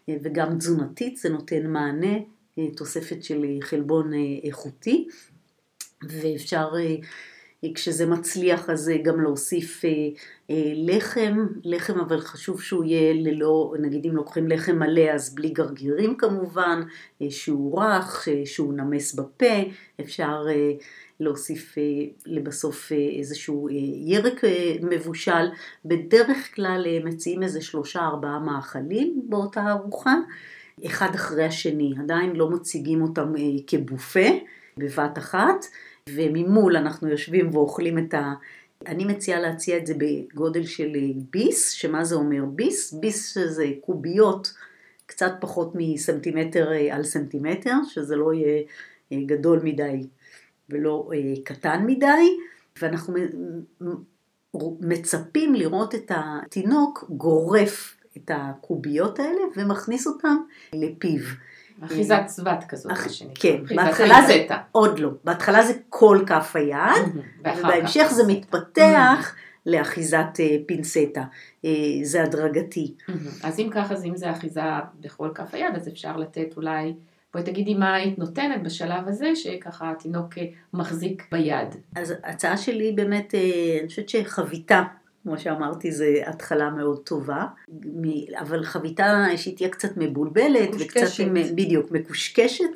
וגם 0.09 0.57
תזונתית, 0.57 1.17
זה 1.17 1.29
נותן 1.29 1.67
מענה, 1.67 2.17
תוספת 2.75 3.23
של 3.23 3.45
חלבון 3.61 4.11
איכותי. 4.43 5.07
ואפשר, 6.09 6.69
אה, 6.79 6.95
כשזה 7.75 8.05
מצליח 8.05 8.69
אז 8.69 8.89
אה, 8.89 8.97
גם 8.97 9.21
להוסיף 9.21 9.85
אה, 9.85 9.91
לחם, 10.75 11.47
לחם 11.63 11.99
אבל 11.99 12.19
חשוב 12.19 12.61
שהוא 12.61 12.83
יהיה 12.83 13.13
ללא, 13.13 13.73
נגיד 13.79 14.05
אם 14.05 14.15
לוקחים 14.15 14.47
לחם 14.47 14.75
מלא 14.75 15.09
אז 15.13 15.35
בלי 15.35 15.49
גרגירים 15.49 16.17
כמובן, 16.17 16.81
שהוא 17.29 17.81
רך, 17.81 18.27
שהוא 18.45 18.73
נמס 18.73 19.13
בפה, 19.13 19.55
אפשר 20.01 20.45
להוסיף 21.19 21.75
לבסוף 22.25 22.91
איזשהו 23.17 23.69
ירק 24.05 24.41
מבושל, 24.81 25.47
בדרך 25.85 26.55
כלל 26.55 26.85
מציעים 27.03 27.43
איזה 27.43 27.61
שלושה 27.61 27.99
ארבעה 27.99 28.39
מאכלים 28.39 29.21
באותה 29.29 29.71
ארוחה, 29.71 30.15
אחד 30.85 31.15
אחרי 31.15 31.45
השני, 31.45 31.93
עדיין 31.99 32.35
לא 32.35 32.49
מציגים 32.49 33.01
אותם 33.01 33.33
כבופה 33.67 34.29
בבת 34.77 35.17
אחת, 35.17 35.65
וממול 36.09 36.77
אנחנו 36.77 37.09
יושבים 37.09 37.55
ואוכלים 37.55 37.97
את 37.97 38.13
ה... 38.13 38.33
אני 38.87 39.05
מציעה 39.05 39.39
להציע 39.39 39.77
את 39.77 39.87
זה 39.87 39.93
בגודל 39.97 40.65
של 40.65 40.95
ביס, 41.31 41.71
שמה 41.71 42.03
זה 42.03 42.15
אומר 42.15 42.45
ביס? 42.45 42.93
ביס 42.93 43.37
זה 43.37 43.65
קוביות 43.81 44.53
קצת 45.05 45.31
פחות 45.39 45.71
מסנטימטר 45.75 46.71
אה, 46.71 46.95
על 46.95 47.03
סנטימטר, 47.03 47.75
שזה 47.89 48.15
לא 48.15 48.33
יהיה 48.33 48.61
אה, 49.11 49.17
גדול 49.25 49.59
מדי 49.63 50.07
ולא 50.69 51.09
אה, 51.13 51.33
קטן 51.43 51.83
מדי, 51.85 52.37
ואנחנו 52.81 53.15
מצפים 54.81 55.55
לראות 55.55 55.95
את 55.95 56.11
התינוק 56.15 57.05
גורף 57.09 57.97
את 58.17 58.31
הקוביות 58.33 59.19
האלה 59.19 59.41
ומכניס 59.55 60.07
אותם 60.07 60.37
לפיו. 60.73 61.19
אחיזת 61.85 62.21
צבת 62.25 62.63
כזאת, 62.69 62.91
מה 62.91 63.09
שנקרא. 63.09 63.33
כן, 63.41 63.75
בהתחלה 63.75 64.21
זה, 64.27 64.47
עוד 64.71 64.99
לא, 64.99 65.09
בהתחלה 65.23 65.63
זה 65.63 65.73
כל 65.89 66.19
כף 66.27 66.55
היד, 66.55 67.23
ובהמשך 67.39 68.07
זה 68.11 68.23
מתפתח 68.27 69.35
לאחיזת 69.65 70.39
אה, 70.39 70.57
פינצטה, 70.65 71.23
אה, 71.65 71.71
זה 72.03 72.23
הדרגתי. 72.23 72.95
אז 73.43 73.59
אם 73.59 73.69
ככה, 73.71 73.93
אז 73.93 74.05
אם 74.05 74.15
זה 74.15 74.31
אחיזה 74.31 74.61
בכל 74.99 75.29
כף 75.35 75.53
היד, 75.53 75.75
אז 75.75 75.87
אפשר 75.87 76.17
לתת 76.17 76.57
אולי... 76.57 76.93
בואי 77.33 77.45
תגידי 77.45 77.73
מה 77.73 77.93
היית 77.93 78.19
נותנת 78.19 78.63
בשלב 78.63 79.07
הזה, 79.07 79.35
שככה 79.35 79.91
התינוק 79.91 80.37
אה, 80.37 80.45
מחזיק 80.73 81.27
ביד. 81.31 81.75
אז 81.95 82.13
ההצעה 82.23 82.57
שלי 82.57 82.91
באמת, 82.91 83.35
אני 83.79 83.87
חושבת 83.87 84.09
שחביתה 84.09 84.83
כמו 85.23 85.37
שאמרתי, 85.37 85.91
זו 85.91 86.05
התחלה 86.25 86.69
מאוד 86.69 86.99
טובה, 87.03 87.45
אבל 88.39 88.63
חביתה 88.63 89.25
שהיא 89.35 89.57
תהיה 89.57 89.69
קצת 89.69 89.97
מבולבלת, 89.97 90.69
מקושקשת. 90.69 90.97
וקצת 90.97 91.19
עם, 91.19 91.33
בדיוק, 91.55 91.91
מקושקשת, 91.91 92.73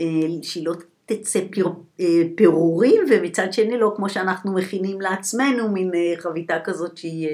אה, 0.00 0.04
שהיא 0.42 0.66
לא 0.66 0.74
תצא 1.06 1.40
פיר, 1.50 1.68
אה, 2.00 2.22
פירורים, 2.36 3.02
ומצד 3.10 3.52
שני 3.52 3.78
לא 3.78 3.92
כמו 3.96 4.08
שאנחנו 4.08 4.54
מכינים 4.54 5.00
לעצמנו, 5.00 5.68
מין 5.68 5.90
אה, 5.94 6.14
חביתה 6.18 6.56
כזאת 6.64 6.96
שהיא... 6.96 7.28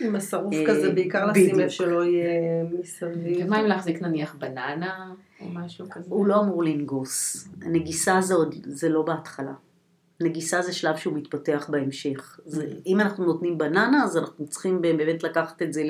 עם 0.00 0.16
השרוף 0.16 0.54
כזה, 0.66 0.90
בעיקר 0.90 1.26
לשים 1.26 1.58
לב 1.58 1.68
שלא 1.68 2.04
יהיה 2.04 2.64
מסביב. 2.80 3.46
ומה 3.46 3.60
אם 3.60 3.66
להחזיק 3.66 4.02
נניח 4.02 4.34
בננה 4.34 5.12
או 5.40 5.46
משהו 5.52 5.90
כזה? 5.90 6.06
הוא 6.08 6.26
לא 6.26 6.40
אמור 6.40 6.64
לנגוס. 6.64 7.48
הנגיסה 7.62 8.20
זה, 8.20 8.34
עוד, 8.34 8.54
זה 8.64 8.88
לא 8.88 9.02
בהתחלה. 9.02 9.52
נגיסה 10.20 10.62
זה 10.62 10.72
שלב 10.72 10.96
שהוא 10.96 11.14
מתפתח 11.16 11.66
בהמשך. 11.68 12.40
זה, 12.46 12.62
mm. 12.62 12.82
אם 12.86 13.00
אנחנו 13.00 13.24
נותנים 13.24 13.58
בננה, 13.58 14.04
אז 14.04 14.16
אנחנו 14.16 14.46
צריכים 14.46 14.82
באמת 14.82 15.22
לקחת 15.22 15.62
את 15.62 15.72
זה 15.72 15.82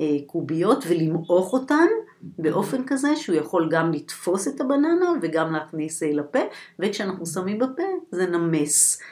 לקוביות 0.00 0.84
ולמעוך 0.88 1.52
אותן 1.52 1.86
באופן 2.22 2.84
כזה 2.86 3.16
שהוא 3.16 3.36
יכול 3.36 3.68
גם 3.70 3.92
לתפוס 3.92 4.48
את 4.48 4.60
הבננה 4.60 5.12
וגם 5.22 5.52
להכניס 5.52 6.02
לפה, 6.02 6.38
וכשאנחנו 6.78 7.26
שמים 7.26 7.58
בפה 7.58 7.82
זה 8.10 8.26
נמס. 8.26 9.02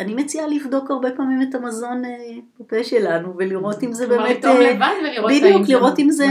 אני 0.00 0.14
מציעה 0.14 0.46
לבדוק 0.46 0.90
הרבה 0.90 1.10
פעמים 1.16 1.42
את 1.42 1.54
המזון 1.54 2.04
אה, 2.04 2.10
בפה 2.60 2.84
שלנו 2.84 3.34
ולראות 3.38 3.82
אם 3.82 3.92
זה 3.92 4.06
באמת... 4.06 4.40
כלומר, 4.42 4.60
לטעום 4.60 4.60
לבד 4.60 4.94
ולראות 5.02 5.32
בדיוק, 5.32 5.68
לראות 5.68 5.98
אם 5.98 6.10
זה 6.10 6.26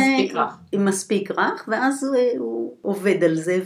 מספיק 0.73 1.31
רך. 1.31 1.65
ואז 1.67 2.11
אה, 2.17 2.29
הוא 2.37 2.66
עובד 2.87 3.23
על 3.23 3.35
זה 3.35 3.59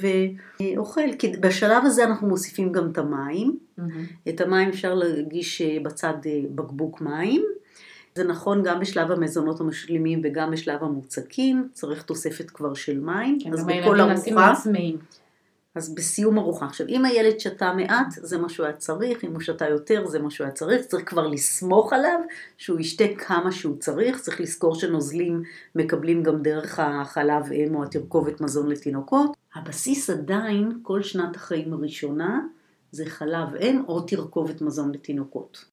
ואוכל. 0.60 1.14
כי 1.20 1.32
בשלב 1.40 1.86
הזה 1.86 2.04
אנחנו 2.04 2.28
מוסיפים 2.28 2.72
גם 2.72 2.92
את 2.92 2.98
המים. 2.98 3.58
Mm-hmm. 3.80 4.30
את 4.30 4.42
המים 4.42 4.70
אפשר 4.70 4.94
להגיש 4.94 5.62
אה, 5.62 5.78
בצד 5.84 6.14
בקבוק 6.56 7.02
מים. 7.02 7.44
זה 8.16 8.24
נכון 8.24 8.64
גם 8.64 8.80
בשלב 8.80 9.12
המזונות 9.12 9.62
המשלימים 9.62 10.22
וגם 10.24 10.52
בשלב 10.52 10.84
המוצקים, 10.84 11.68
צריך 11.74 12.04
תוספת 12.04 12.50
כבר 12.50 12.74
של 12.74 13.00
מים. 13.00 13.38
כן, 13.44 13.54
אז 13.54 13.66
בכל 13.66 14.00
ארוחה... 14.00 14.54
אז 15.76 15.96
בסיום 15.96 16.38
ארוחה. 16.38 16.66
עכשיו, 16.66 16.88
אם 16.88 17.06
הילד 17.06 17.40
שתה 17.40 17.74
מעט, 17.74 18.08
זה 18.12 18.38
מה 18.38 18.50
שהוא 18.50 18.66
היה 18.66 18.76
צריך, 18.76 19.24
אם 19.24 19.32
הוא 19.34 19.42
שתה 19.42 19.70
יותר, 19.70 20.08
זה 20.08 20.20
מה 20.20 20.32
שהוא 20.32 20.46
היה 20.46 20.54
צריך, 20.54 20.86
צריך 20.86 21.10
כבר 21.10 21.28
לסמוך 21.28 21.94
עליו 21.94 22.20
שהוא 22.58 22.80
ישתה 22.80 23.04
כמה 23.18 23.52
שהוא 23.52 23.78
צריך, 23.78 24.22
צריך 24.22 24.42
לזכור 24.42 24.76
שנוזלים 24.76 25.44
מקבלים 25.76 26.24
גם 26.24 26.42
דרך 26.42 26.80
החלב 26.80 27.52
אם 27.52 27.76
או 27.76 27.84
התרכובת 27.84 28.42
מזון 28.42 28.70
לתינוקות. 28.70 29.32
הבסיס 29.56 30.10
עדיין, 30.10 30.72
כל 30.82 31.04
שנת 31.04 31.36
החיים 31.36 31.74
הראשונה, 31.74 32.40
זה 32.92 33.06
חלב 33.06 33.56
אם 33.56 33.84
או 33.88 34.02
תרכובת 34.02 34.62
מזון 34.62 34.92
לתינוקות. 34.92 35.71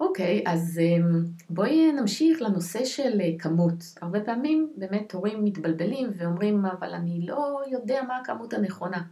אוקיי, 0.00 0.42
okay, 0.46 0.50
אז 0.50 0.80
אמ, 0.82 1.24
בואי 1.50 1.92
נמשיך 1.92 2.42
לנושא 2.42 2.84
של 2.84 3.20
אה, 3.20 3.30
כמות. 3.38 3.74
הרבה 4.02 4.20
פעמים 4.20 4.72
באמת 4.76 5.12
הורים 5.12 5.44
מתבלבלים 5.44 6.10
ואומרים, 6.16 6.66
אבל 6.66 6.94
אני 6.94 7.26
לא 7.26 7.62
יודע 7.70 8.02
מה 8.08 8.16
הכמות 8.16 8.52
הנכונה. 8.52 9.02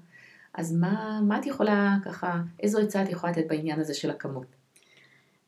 אז 0.54 0.76
מה, 0.76 1.20
מה 1.28 1.38
את 1.38 1.46
יכולה 1.46 1.96
ככה, 2.04 2.40
איזו 2.60 2.80
עצה 2.80 3.02
את 3.02 3.08
יכולה 3.08 3.32
לתת 3.32 3.44
בעניין 3.48 3.80
הזה 3.80 3.94
של 3.94 4.10
הכמות? 4.10 4.46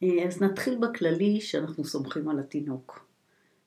אה, 0.02 0.24
אז 0.28 0.42
נתחיל 0.42 0.78
בכללי 0.78 1.40
שאנחנו 1.40 1.84
סומכים 1.84 2.28
על 2.28 2.38
התינוק. 2.38 3.06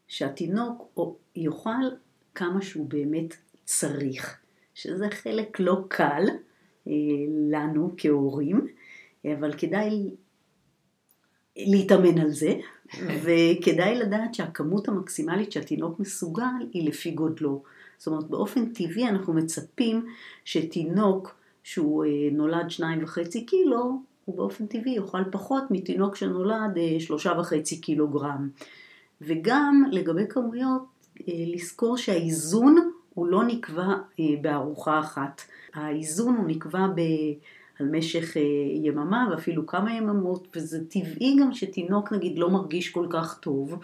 שהתינוק 0.07 0.99
יאכל 1.35 1.89
כמה 2.35 2.61
שהוא 2.61 2.89
באמת 2.89 3.35
צריך, 3.65 4.39
שזה 4.73 5.05
חלק 5.11 5.59
לא 5.59 5.83
קל 5.87 6.23
אה, 6.87 6.93
לנו 7.49 7.93
כהורים, 7.97 8.67
אבל 9.25 9.53
כדאי 9.57 10.09
להתאמן 11.57 12.19
על 12.19 12.29
זה, 12.29 12.53
וכדאי 13.23 13.95
לדעת 13.95 14.33
שהכמות 14.35 14.87
המקסימלית 14.87 15.51
שהתינוק 15.51 15.99
מסוגל 15.99 16.43
היא 16.73 16.89
לפי 16.89 17.11
גודלו. 17.11 17.63
זאת 17.97 18.07
אומרת, 18.07 18.29
באופן 18.29 18.65
טבעי 18.69 19.07
אנחנו 19.07 19.33
מצפים 19.33 20.05
שתינוק 20.45 21.35
שהוא 21.63 22.05
אה, 22.05 22.09
נולד 22.31 22.69
שניים 22.69 23.03
וחצי 23.03 23.45
קילו, 23.45 24.01
הוא 24.25 24.37
באופן 24.37 24.65
טבעי 24.65 24.91
יאכל 24.95 25.23
פחות 25.31 25.63
מתינוק 25.69 26.15
שנולד 26.15 26.77
אה, 26.77 26.99
שלושה 26.99 27.31
וחצי 27.39 27.81
קילוגרם. 27.81 28.49
וגם 29.21 29.83
לגבי 29.91 30.23
כמויות, 30.29 30.83
אה, 31.27 31.33
לזכור 31.47 31.97
שהאיזון 31.97 32.91
הוא 33.13 33.27
לא 33.27 33.43
נקבע 33.43 33.93
בארוחה 34.41 34.99
אחת. 34.99 35.41
האיזון 35.73 36.35
הוא 36.35 36.47
נקבע 36.47 36.87
ב... 36.95 37.01
על 37.79 37.87
משך 37.91 38.35
יממה 38.83 39.27
ואפילו 39.31 39.67
כמה 39.67 39.93
יממות, 39.93 40.47
וזה 40.55 40.79
טבעי 40.89 41.35
גם 41.41 41.53
שתינוק 41.53 42.11
נגיד 42.11 42.39
לא 42.39 42.49
מרגיש 42.49 42.89
כל 42.89 43.07
כך 43.09 43.37
טוב, 43.39 43.79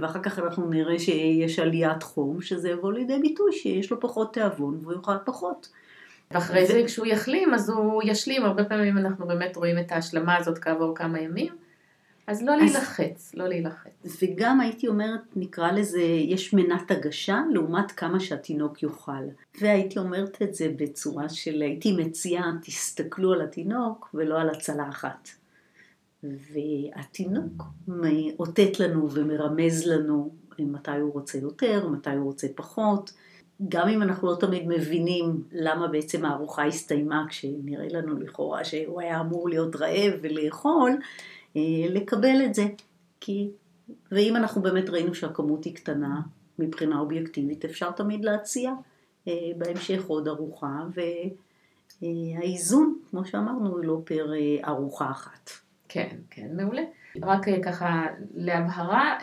ואחר 0.00 0.22
כך 0.22 0.38
אנחנו 0.38 0.70
נראה 0.70 0.98
שיש 0.98 1.58
עליית 1.58 2.02
חום, 2.02 2.40
שזה 2.40 2.70
יבוא 2.70 2.92
לידי 2.92 3.18
ביטוי 3.18 3.52
שיש 3.52 3.90
לו 3.90 4.00
פחות 4.00 4.34
תיאבון 4.34 4.78
והוא 4.82 4.92
יאכל 4.92 5.16
פחות. 5.24 5.68
ואחרי. 6.30 6.66
זה 6.66 6.82
כשהוא 6.86 7.06
יחלים 7.06 7.54
אז 7.54 7.70
הוא 7.70 8.02
ישלים, 8.04 8.44
הרבה 8.44 8.64
פעמים 8.64 8.98
אנחנו 8.98 9.26
באמת 9.26 9.56
רואים 9.56 9.78
את 9.78 9.92
ההשלמה 9.92 10.36
הזאת 10.36 10.58
כעבור 10.58 10.94
כמה 10.94 11.20
ימים. 11.20 11.65
אז 12.26 12.42
לא. 12.42 12.56
להילחץ, 12.56 13.34
לא 13.34 13.48
להילחץ. 13.48 14.22
וגם 14.22 14.60
הייתי 14.60 14.88
אומרת, 14.88 15.20
נקרא 15.36 15.72
לזה, 15.72 16.02
יש 16.02 16.54
מנת 16.54 16.90
הגשה 16.90 17.42
לעומת 17.52 17.92
כמה 17.92 18.20
שהתינוק 18.20 18.82
יאכל. 18.82 19.12
והייתי 19.60 19.98
אומרת 19.98 20.42
את 20.42 20.54
זה 20.54 20.72
בצורה 20.76 21.28
של, 21.28 21.62
הייתי 21.62 21.92
מציעה, 21.92 22.52
תסתכלו 22.62 23.32
על 23.32 23.42
התינוק 23.42 24.10
ולא 24.14 24.40
על 24.40 24.50
הצלחת. 24.50 25.28
והתינוק 26.22 27.62
מאותת 27.88 28.80
לנו 28.80 29.10
ומרמז 29.10 29.86
לנו 29.86 30.30
מתי 30.58 30.90
הוא 30.90 31.12
רוצה 31.12 31.38
יותר, 31.38 31.88
מתי 31.88 32.10
הוא 32.10 32.24
רוצה 32.24 32.46
פחות. 32.54 33.12
גם 33.68 33.88
אם 33.88 34.02
אנחנו 34.02 34.28
לא 34.30 34.36
תמיד 34.40 34.62
מבינים 34.68 35.42
למה 35.52 35.88
בעצם 35.88 36.24
הארוחה 36.24 36.66
הסתיימה 36.66 37.24
כשנראה 37.28 37.86
לנו 37.90 38.20
לכאורה 38.20 38.64
שהוא 38.64 39.00
היה 39.00 39.20
אמור 39.20 39.48
להיות 39.48 39.76
רעב 39.76 40.12
ולאכול, 40.22 40.98
לקבל 41.88 42.42
את 42.44 42.54
זה. 42.54 42.66
כי, 43.20 43.50
ואם 44.12 44.36
אנחנו 44.36 44.62
באמת 44.62 44.90
ראינו 44.90 45.14
שהכמות 45.14 45.64
היא 45.64 45.74
קטנה 45.74 46.20
מבחינה 46.58 46.98
אובייקטיבית, 46.98 47.64
אפשר 47.64 47.90
תמיד 47.90 48.24
להציע 48.24 48.72
אה, 49.28 49.32
בהמשך 49.56 50.04
עוד 50.06 50.28
ארוחה, 50.28 50.80
והאיזון, 52.02 52.98
כמו 53.10 53.24
שאמרנו, 53.24 53.70
הוא 53.70 53.84
לא 53.84 54.00
פר 54.04 54.32
אה, 54.34 54.68
ארוחה 54.68 55.10
אחת. 55.10 55.50
כן, 55.88 56.16
כן, 56.30 56.48
מעולה. 56.56 56.82
רק 57.22 57.46
ככה 57.64 58.06
להבהרה, 58.34 59.18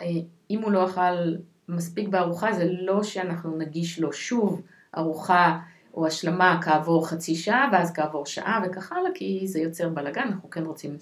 אם 0.50 0.62
הוא 0.62 0.72
לא 0.72 0.84
אכל 0.84 1.34
מספיק 1.68 2.08
בארוחה, 2.08 2.52
זה 2.52 2.64
לא 2.70 3.02
שאנחנו 3.02 3.56
נגיש 3.58 4.00
לו 4.00 4.12
שוב 4.12 4.62
ארוחה 4.96 5.58
או 5.94 6.06
השלמה 6.06 6.58
כעבור 6.62 7.08
חצי 7.08 7.34
שעה 7.34 7.68
ואז 7.72 7.92
כעבור 7.92 8.26
שעה 8.26 8.62
וכך 8.66 8.92
הלאה, 8.92 9.10
כי 9.14 9.46
זה 9.46 9.60
יוצר 9.60 9.88
בלאגן, 9.88 10.22
אנחנו 10.22 10.50
כן 10.50 10.64
רוצים 10.64 10.96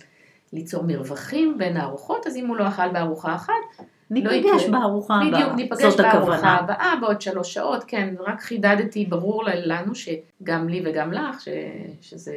ליצור 0.53 0.85
מרווחים 0.87 1.59
בין 1.59 1.77
הארוחות, 1.77 2.27
אז 2.27 2.37
אם 2.37 2.47
הוא 2.47 2.57
לא 2.57 2.69
אכל 2.69 2.89
בארוחה 2.93 3.35
אחת, 3.35 3.53
לא 3.79 4.33
ניפגש 4.33 4.65
לא 4.65 4.79
בארוחה 4.79 5.15
הבאה, 5.15 5.31
בדיוק, 5.31 5.53
ניפגש 5.57 5.97
בארוחה 5.97 6.53
הבאה 6.53 6.95
בעוד 7.01 7.21
שלוש 7.21 7.55
שעות, 7.55 7.85
כן, 7.87 8.15
רק 8.21 8.41
חידדתי, 8.41 9.05
ברור 9.05 9.45
לנו 9.47 9.93
שגם 9.95 10.69
לי 10.69 10.83
וגם 10.85 11.13
לך, 11.13 11.41
ש, 11.41 11.49
שזה 12.01 12.37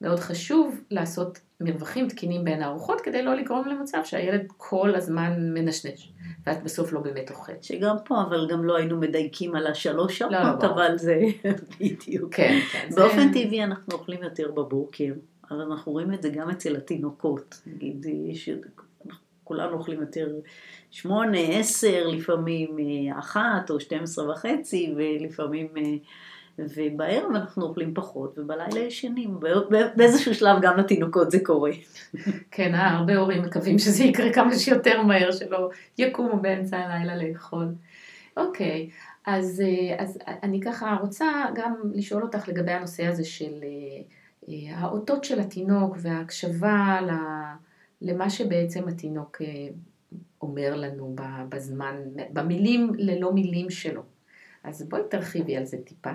מאוד 0.00 0.20
חשוב 0.20 0.80
לעשות 0.90 1.40
מרווחים 1.60 2.08
תקינים 2.08 2.44
בין 2.44 2.62
הארוחות, 2.62 3.00
כדי 3.00 3.22
לא 3.22 3.34
לגרום 3.34 3.68
למצב 3.68 3.98
שהילד 4.04 4.52
כל 4.56 4.94
הזמן 4.94 5.32
מנשנש. 5.54 6.12
ואת 6.46 6.62
בסוף 6.62 6.92
לא 6.92 7.00
באמת 7.00 7.30
אוכלת. 7.30 7.64
שגם 7.64 7.96
פה, 8.04 8.22
אבל 8.22 8.48
גם 8.50 8.64
לא 8.64 8.76
היינו 8.76 8.96
מדייקים 8.96 9.54
על 9.54 9.66
השלוש 9.66 10.18
שעות, 10.18 10.32
לא, 10.32 10.42
לא, 10.42 10.66
אבל 10.66 10.98
זה 10.98 11.20
בדיוק. 11.80 12.34
כן, 12.34 12.58
כן. 12.72 12.88
באופן 12.94 13.32
זה... 13.32 13.40
טבעי 13.40 13.64
אנחנו 13.64 13.92
אוכלים 13.92 14.22
יותר 14.22 14.50
בבוקר, 14.50 15.12
אבל 15.52 15.60
אנחנו 15.60 15.92
רואים 15.92 16.14
את 16.14 16.22
זה 16.22 16.28
גם 16.28 16.50
אצל 16.50 16.76
התינוקות. 16.76 17.62
נגיד, 17.66 18.06
יש... 18.26 18.48
כולנו 19.44 19.72
אוכלים 19.72 20.00
יותר 20.00 20.28
שמונה, 20.90 21.38
עשר, 21.38 22.06
לפעמים 22.06 22.76
אה, 22.78 23.18
אחת 23.18 23.70
או 23.70 23.80
שתים 23.80 24.02
עשרה 24.02 24.30
וחצי, 24.30 24.94
ולפעמים 24.96 25.68
אה, 25.76 25.94
ובערב 26.58 27.30
אנחנו 27.34 27.62
אוכלים 27.66 27.94
פחות, 27.94 28.38
ובלילה 28.38 28.80
ישנים. 28.80 29.40
באיזשהו 29.96 30.34
שלב 30.34 30.62
גם 30.62 30.76
לתינוקות 30.78 31.30
זה 31.30 31.38
קורה. 31.44 31.70
כן, 32.50 32.74
אה, 32.74 32.90
הרבה 32.90 33.16
הורים 33.16 33.42
מקווים 33.42 33.78
שזה 33.78 34.04
יקרה 34.04 34.32
כמה 34.32 34.54
שיותר 34.54 35.02
מהר, 35.02 35.32
שלא 35.32 35.70
יקומו 35.98 36.36
באמצע 36.42 36.78
הלילה 36.78 37.16
לאכול. 37.16 37.66
אוקיי, 38.36 38.90
אז, 39.26 39.62
אז 39.98 40.18
אני 40.42 40.60
ככה 40.60 40.96
רוצה 41.00 41.26
גם 41.54 41.74
לשאול 41.94 42.22
אותך 42.22 42.48
לגבי 42.48 42.72
הנושא 42.72 43.06
הזה 43.06 43.24
של 43.24 43.52
האותות 44.48 45.24
של 45.24 45.40
התינוק 45.40 45.96
וההקשבה 46.00 47.00
למה 48.00 48.30
שבעצם 48.30 48.88
התינוק 48.88 49.42
אומר 50.42 50.76
לנו 50.76 51.16
בזמן, 51.48 51.96
במילים 52.32 52.92
ללא 52.94 53.32
מילים 53.32 53.70
שלו. 53.70 54.02
אז 54.64 54.88
בואי 54.88 55.02
תרחיבי 55.10 55.56
על 55.56 55.64
זה 55.64 55.76
טיפה. 55.84 56.12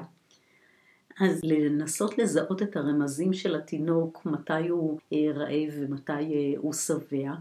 אז 1.19 1.39
לנסות 1.43 2.17
לזהות 2.17 2.61
את 2.61 2.75
הרמזים 2.75 3.33
של 3.33 3.55
התינוק, 3.55 4.25
מתי 4.25 4.67
הוא 4.67 4.99
אה, 5.13 5.17
רעב 5.33 5.73
ומתי 5.73 6.11
אה, 6.11 6.53
הוא 6.57 6.73
שבע. 6.73 7.31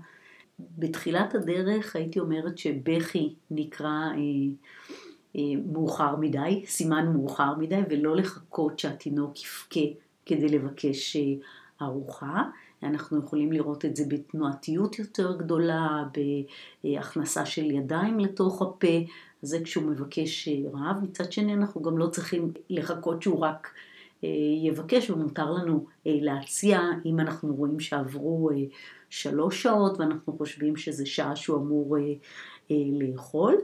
בתחילת 0.59 1.35
הדרך 1.35 1.97
הייתי 1.97 2.21
אומרת 2.21 2.59
שבכי 2.59 3.35
נקרא 3.51 3.89
אה, 3.89 4.17
אה, 5.37 5.61
מאוחר 5.73 6.17
מדי, 6.17 6.65
סימן 6.67 7.07
מאוחר 7.13 7.55
מדי, 7.59 7.81
ולא 7.91 8.17
לחכות 8.17 8.79
שהתינוק 8.79 9.35
יבכה 9.37 10.06
כדי 10.27 10.49
לבקש 10.49 11.17
אה, 11.17 11.23
ארוחה. 11.87 12.43
אנחנו 12.83 13.19
יכולים 13.19 13.53
לראות 13.53 13.85
את 13.85 13.97
זה 13.97 14.05
בתנועתיות 14.09 14.99
יותר 14.99 15.37
גדולה, 15.37 16.05
בהכנסה 16.85 17.47
של 17.47 17.71
ידיים 17.71 18.21
לתוך 18.21 18.63
הפה, 18.63 18.97
זה 19.43 19.59
כשהוא 19.65 19.85
מבקש 19.85 20.49
אה, 20.49 20.55
רעב. 20.73 20.97
מצד 21.03 21.33
שני 21.33 21.55
אנחנו 21.55 21.83
גם 21.83 21.99
לא 21.99 22.07
צריכים 22.07 22.53
לחכות 22.71 23.23
שהוא 23.23 23.41
רק 23.41 23.75
אה, 24.25 24.29
יבקש 24.65 25.11
ומותר 25.11 25.51
לנו 25.51 25.87
להציע 26.07 26.81
אם 27.05 27.21
אנחנו 27.21 27.55
רואים 27.55 27.81
שעברו 27.81 28.51
שלוש 29.11 29.63
שעות 29.63 30.01
ואנחנו 30.01 30.33
חושבים 30.33 30.77
שזה 30.77 31.07
שעה 31.07 31.37
שהוא 31.37 31.57
אמור 31.57 31.97
לאכול 32.71 33.55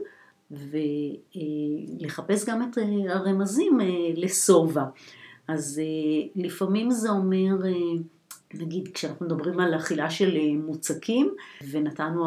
ולחפש 0.51 2.45
גם 2.49 2.69
את 2.69 2.77
הרמזים 3.09 3.79
לשובע. 4.15 4.83
אז 5.47 5.81
לפעמים 6.35 6.91
זה 6.91 7.09
אומר 7.09 7.55
נגיד 8.53 8.89
כשאנחנו 8.93 9.25
מדברים 9.25 9.59
על 9.59 9.75
אכילה 9.75 10.09
של 10.09 10.37
אה, 10.37 10.65
מוצקים 10.65 11.35
ונתנו 11.71 12.25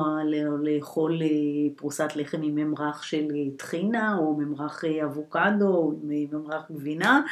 לאכול 0.63 1.23
אה, 1.23 1.29
פרוסת 1.77 2.09
לחם 2.17 2.43
עם 2.43 2.55
ממרח 2.55 3.03
של 3.03 3.29
אה, 3.35 3.57
טחינה 3.57 4.17
או 4.19 4.37
ממרח 4.37 4.85
אבוקדו 4.85 5.69
או 5.69 5.93
ממרח 6.03 6.71
גבינה 6.73 7.23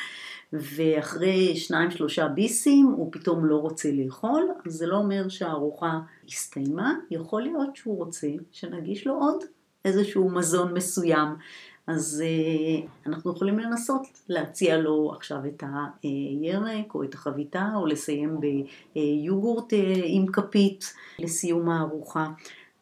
ואחרי 0.52 1.56
שניים 1.56 1.90
שלושה 1.90 2.28
ביסים 2.28 2.86
הוא 2.86 3.08
פתאום 3.12 3.44
לא 3.44 3.56
רוצה 3.56 3.88
לאכול 3.92 4.48
אז 4.66 4.72
זה 4.72 4.86
לא 4.86 4.96
אומר 4.96 5.28
שהארוחה 5.28 6.00
הסתיימה. 6.28 6.94
יכול 7.10 7.42
להיות 7.42 7.76
שהוא 7.76 7.96
רוצה 7.96 8.28
שנגיש 8.52 9.06
לו 9.06 9.14
עוד 9.14 9.44
איזשהו 9.84 10.30
מזון 10.30 10.74
מסוים 10.74 11.28
אז 11.86 12.22
uh, 12.24 13.06
אנחנו 13.06 13.32
יכולים 13.32 13.58
לנסות 13.58 14.02
להציע 14.28 14.76
לו 14.76 15.12
עכשיו 15.16 15.38
את 15.46 15.62
הירק 16.02 16.94
או 16.94 17.04
את 17.04 17.14
החביתה 17.14 17.70
או 17.74 17.86
לסיים 17.86 18.40
ביוגורט 18.94 19.72
uh, 19.72 19.76
עם 20.04 20.26
כפית 20.26 20.94
לסיום 21.18 21.68
הארוחה, 21.68 22.28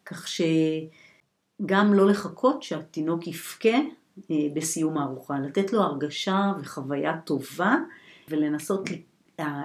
כך 0.06 0.28
שגם 0.28 1.94
לא 1.94 2.08
לחכות 2.08 2.62
שהתינוק 2.62 3.26
יבכה 3.26 3.78
uh, 4.18 4.22
בסיום 4.54 4.98
הארוחה, 4.98 5.38
לתת 5.38 5.72
לו 5.72 5.82
הרגשה 5.82 6.52
וחוויה 6.60 7.20
טובה 7.24 7.76
ולנסות, 8.28 8.88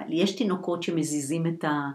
יש 0.08 0.36
תינוקות 0.36 0.82
שמזיזים 0.82 1.46
את 1.46 1.64
ה... 1.64 1.90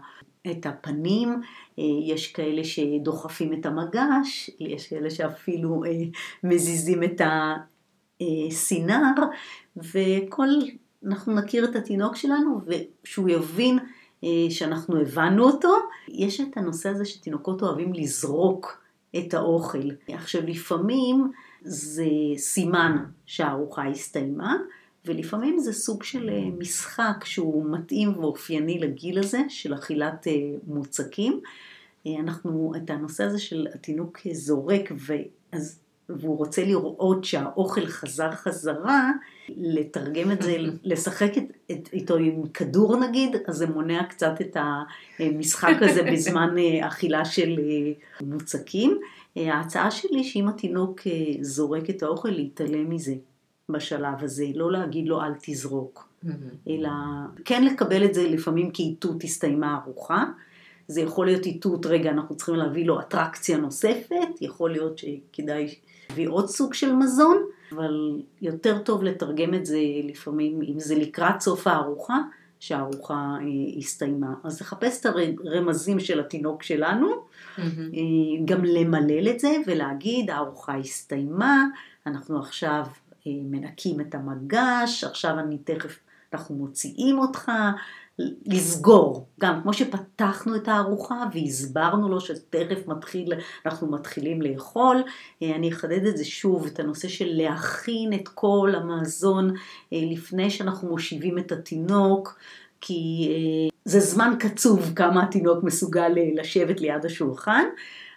את 0.50 0.66
הפנים, 0.66 1.40
אה, 1.78 1.84
יש 2.04 2.32
כאלה 2.32 2.64
שדוחפים 2.64 3.52
את 3.52 3.66
המגש, 3.66 4.50
יש 4.60 4.88
כאלה 4.88 5.10
שאפילו 5.10 5.84
אה, 5.84 5.90
מזיזים 6.44 7.02
את 7.02 7.20
הסינר, 8.20 9.12
וכל, 9.76 10.48
אנחנו 11.06 11.34
נכיר 11.34 11.64
את 11.64 11.76
התינוק 11.76 12.16
שלנו 12.16 12.60
ושהוא 12.66 13.28
יבין 13.28 13.78
אה, 14.24 14.50
שאנחנו 14.50 15.00
הבנו 15.00 15.44
אותו. 15.44 15.74
יש 16.08 16.40
את 16.40 16.56
הנושא 16.56 16.88
הזה 16.88 17.04
שתינוקות 17.04 17.62
אוהבים 17.62 17.92
לזרוק 17.92 18.84
את 19.18 19.34
האוכל. 19.34 19.90
עכשיו 20.08 20.42
לפעמים 20.46 21.32
זה 21.62 22.06
סימן 22.36 22.96
שהארוחה 23.26 23.86
הסתיימה, 23.86 24.56
ולפעמים 25.06 25.58
זה 25.58 25.72
סוג 25.72 26.02
של 26.02 26.28
אה, 26.28 26.44
משחק 26.58 27.24
שהוא 27.24 27.66
מתאים 27.70 28.18
ואופייני 28.18 28.78
לגיל 28.78 29.18
הזה 29.18 29.40
של 29.48 29.74
אכילת 29.74 30.26
אה, 30.26 30.32
מוצקים. 30.66 31.40
אה, 32.06 32.12
אנחנו, 32.20 32.72
את 32.76 32.90
הנושא 32.90 33.24
הזה 33.24 33.38
של 33.38 33.66
התינוק 33.74 34.18
זורק, 34.32 34.92
ואז 35.06 35.78
והוא 36.08 36.38
רוצה 36.38 36.64
לראות 36.64 37.24
שהאוכל 37.24 37.86
חזר 37.86 38.32
חזרה, 38.32 39.10
לתרגם 39.48 40.32
את 40.32 40.42
זה, 40.42 40.56
לשחק 40.84 41.38
את, 41.38 41.44
את, 41.70 41.88
איתו 41.92 42.16
עם 42.16 42.46
כדור 42.46 42.96
נגיד, 42.96 43.36
אז 43.46 43.56
זה 43.56 43.66
מונע 43.66 44.04
קצת 44.04 44.40
את 44.40 44.56
המשחק 45.18 45.76
הזה 45.80 46.02
בזמן 46.12 46.54
אכילה 46.80 47.24
של 47.24 47.60
מוצקים. 48.20 49.00
ההצעה 49.36 49.90
שלי 49.90 50.24
שאם 50.24 50.48
התינוק 50.48 51.00
זורק 51.40 51.90
את 51.90 52.02
האוכל, 52.02 52.28
להתעלם 52.28 52.90
מזה 52.90 53.14
בשלב 53.70 54.14
הזה, 54.20 54.44
לא 54.54 54.72
להגיד 54.72 55.08
לו 55.08 55.22
אל 55.22 55.32
תזרוק, 55.42 56.08
אלא 56.68 56.90
כן 57.44 57.64
לקבל 57.64 58.04
את 58.04 58.14
זה 58.14 58.28
לפעמים 58.28 58.70
כאיתות 58.70 59.24
הסתיימה 59.24 59.78
ארוחה. 59.84 60.24
זה 60.88 61.00
יכול 61.00 61.26
להיות 61.26 61.46
איתות, 61.46 61.86
רגע, 61.86 62.10
אנחנו 62.10 62.36
צריכים 62.36 62.54
להביא 62.54 62.86
לו 62.86 63.00
אטרקציה 63.00 63.56
נוספת, 63.56 64.28
יכול 64.40 64.72
להיות 64.72 64.98
שכדאי 64.98 65.74
להביא 66.10 66.28
עוד 66.28 66.48
סוג 66.48 66.74
של 66.74 66.92
מזון, 66.92 67.36
אבל 67.72 68.22
יותר 68.42 68.78
טוב 68.78 69.02
לתרגם 69.02 69.54
את 69.54 69.66
זה 69.66 69.80
לפעמים, 70.04 70.60
אם 70.62 70.80
זה 70.80 70.94
לקראת 70.94 71.40
סוף 71.40 71.66
הארוחה, 71.66 72.18
שהארוחה 72.60 73.14
אה, 73.14 73.78
הסתיימה. 73.78 74.34
אז 74.44 74.60
לחפש 74.60 75.00
את 75.00 75.06
הרמזים 75.44 76.00
של 76.00 76.20
התינוק 76.20 76.62
שלנו, 76.62 77.08
mm-hmm. 77.10 77.60
אה, 77.60 78.44
גם 78.44 78.64
למלל 78.64 79.28
את 79.28 79.40
זה 79.40 79.56
ולהגיד 79.66 80.30
הארוחה 80.30 80.76
הסתיימה, 80.76 81.64
אנחנו 82.06 82.38
עכשיו 82.38 82.84
מנקים 83.26 84.00
את 84.00 84.14
המגש, 84.14 85.04
עכשיו 85.04 85.38
אני 85.38 85.58
תכף, 85.58 85.98
אנחנו 86.32 86.54
מוציאים 86.54 87.18
אותך, 87.18 87.50
לסגור, 88.46 89.26
גם 89.40 89.62
כמו 89.62 89.72
שפתחנו 89.72 90.56
את 90.56 90.68
הארוחה 90.68 91.24
והסברנו 91.34 92.08
לו 92.08 92.20
שתכף 92.20 92.86
מתחיל, 92.86 93.32
אנחנו 93.66 93.90
מתחילים 93.90 94.42
לאכול, 94.42 95.02
אה, 95.42 95.56
אני 95.56 95.72
אחדד 95.72 96.06
את 96.06 96.16
זה 96.16 96.24
שוב, 96.24 96.66
את 96.66 96.80
הנושא 96.80 97.08
של 97.08 97.28
להכין 97.28 98.12
את 98.12 98.28
כל 98.28 98.72
המזון 98.76 99.50
אה, 99.92 99.98
לפני 100.12 100.50
שאנחנו 100.50 100.88
מושיבים 100.88 101.38
את 101.38 101.52
התינוק, 101.52 102.38
כי 102.80 103.28
אה, 103.30 103.68
זה 103.84 104.00
זמן 104.00 104.34
קצוב 104.38 104.92
כמה 104.96 105.22
התינוק 105.22 105.64
מסוגל 105.64 106.12
לשבת 106.34 106.80
ליד 106.80 107.04
השולחן. 107.04 107.64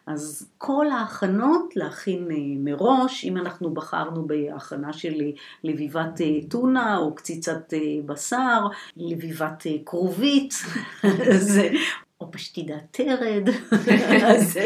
אז 0.07 0.49
כל 0.57 0.89
ההכנות 0.89 1.75
להכין 1.75 2.31
אה, 2.31 2.35
מראש, 2.59 3.25
אם 3.25 3.37
אנחנו 3.37 3.73
בחרנו 3.73 4.27
בהכנה 4.27 4.93
של 4.93 5.21
אה, 5.21 5.29
לביבת 5.63 6.21
אה, 6.21 6.25
טונה 6.49 6.97
או 6.97 7.15
קציצת 7.15 7.73
בשר, 8.05 8.67
לביבת 8.97 9.63
כרובית, 9.85 10.53
או 12.21 12.31
פשטידת 12.31 12.83
תרד, 12.91 13.49
אז 14.31 14.59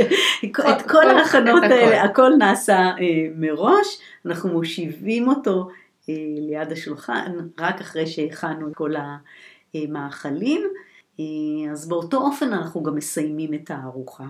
את 0.43 0.81
כל 0.89 1.09
ההכנות 1.09 1.63
האלה, 1.63 2.03
הכל 2.03 2.31
נעשה 2.39 2.91
מראש, 3.35 3.99
אנחנו 4.25 4.49
מושיבים 4.49 5.27
אותו 5.27 5.69
ליד 6.49 6.71
השולחן 6.71 7.31
רק 7.59 7.81
אחרי 7.81 8.07
שהכנו 8.07 8.67
את 8.67 8.75
כל 8.75 8.93
המאכלים, 9.73 10.61
אז 11.71 11.87
באותו 11.87 12.17
אופן 12.17 12.53
אנחנו 12.53 12.83
גם 12.83 12.95
מסיימים 12.95 13.53
את 13.53 13.71
הארוחה. 13.71 14.25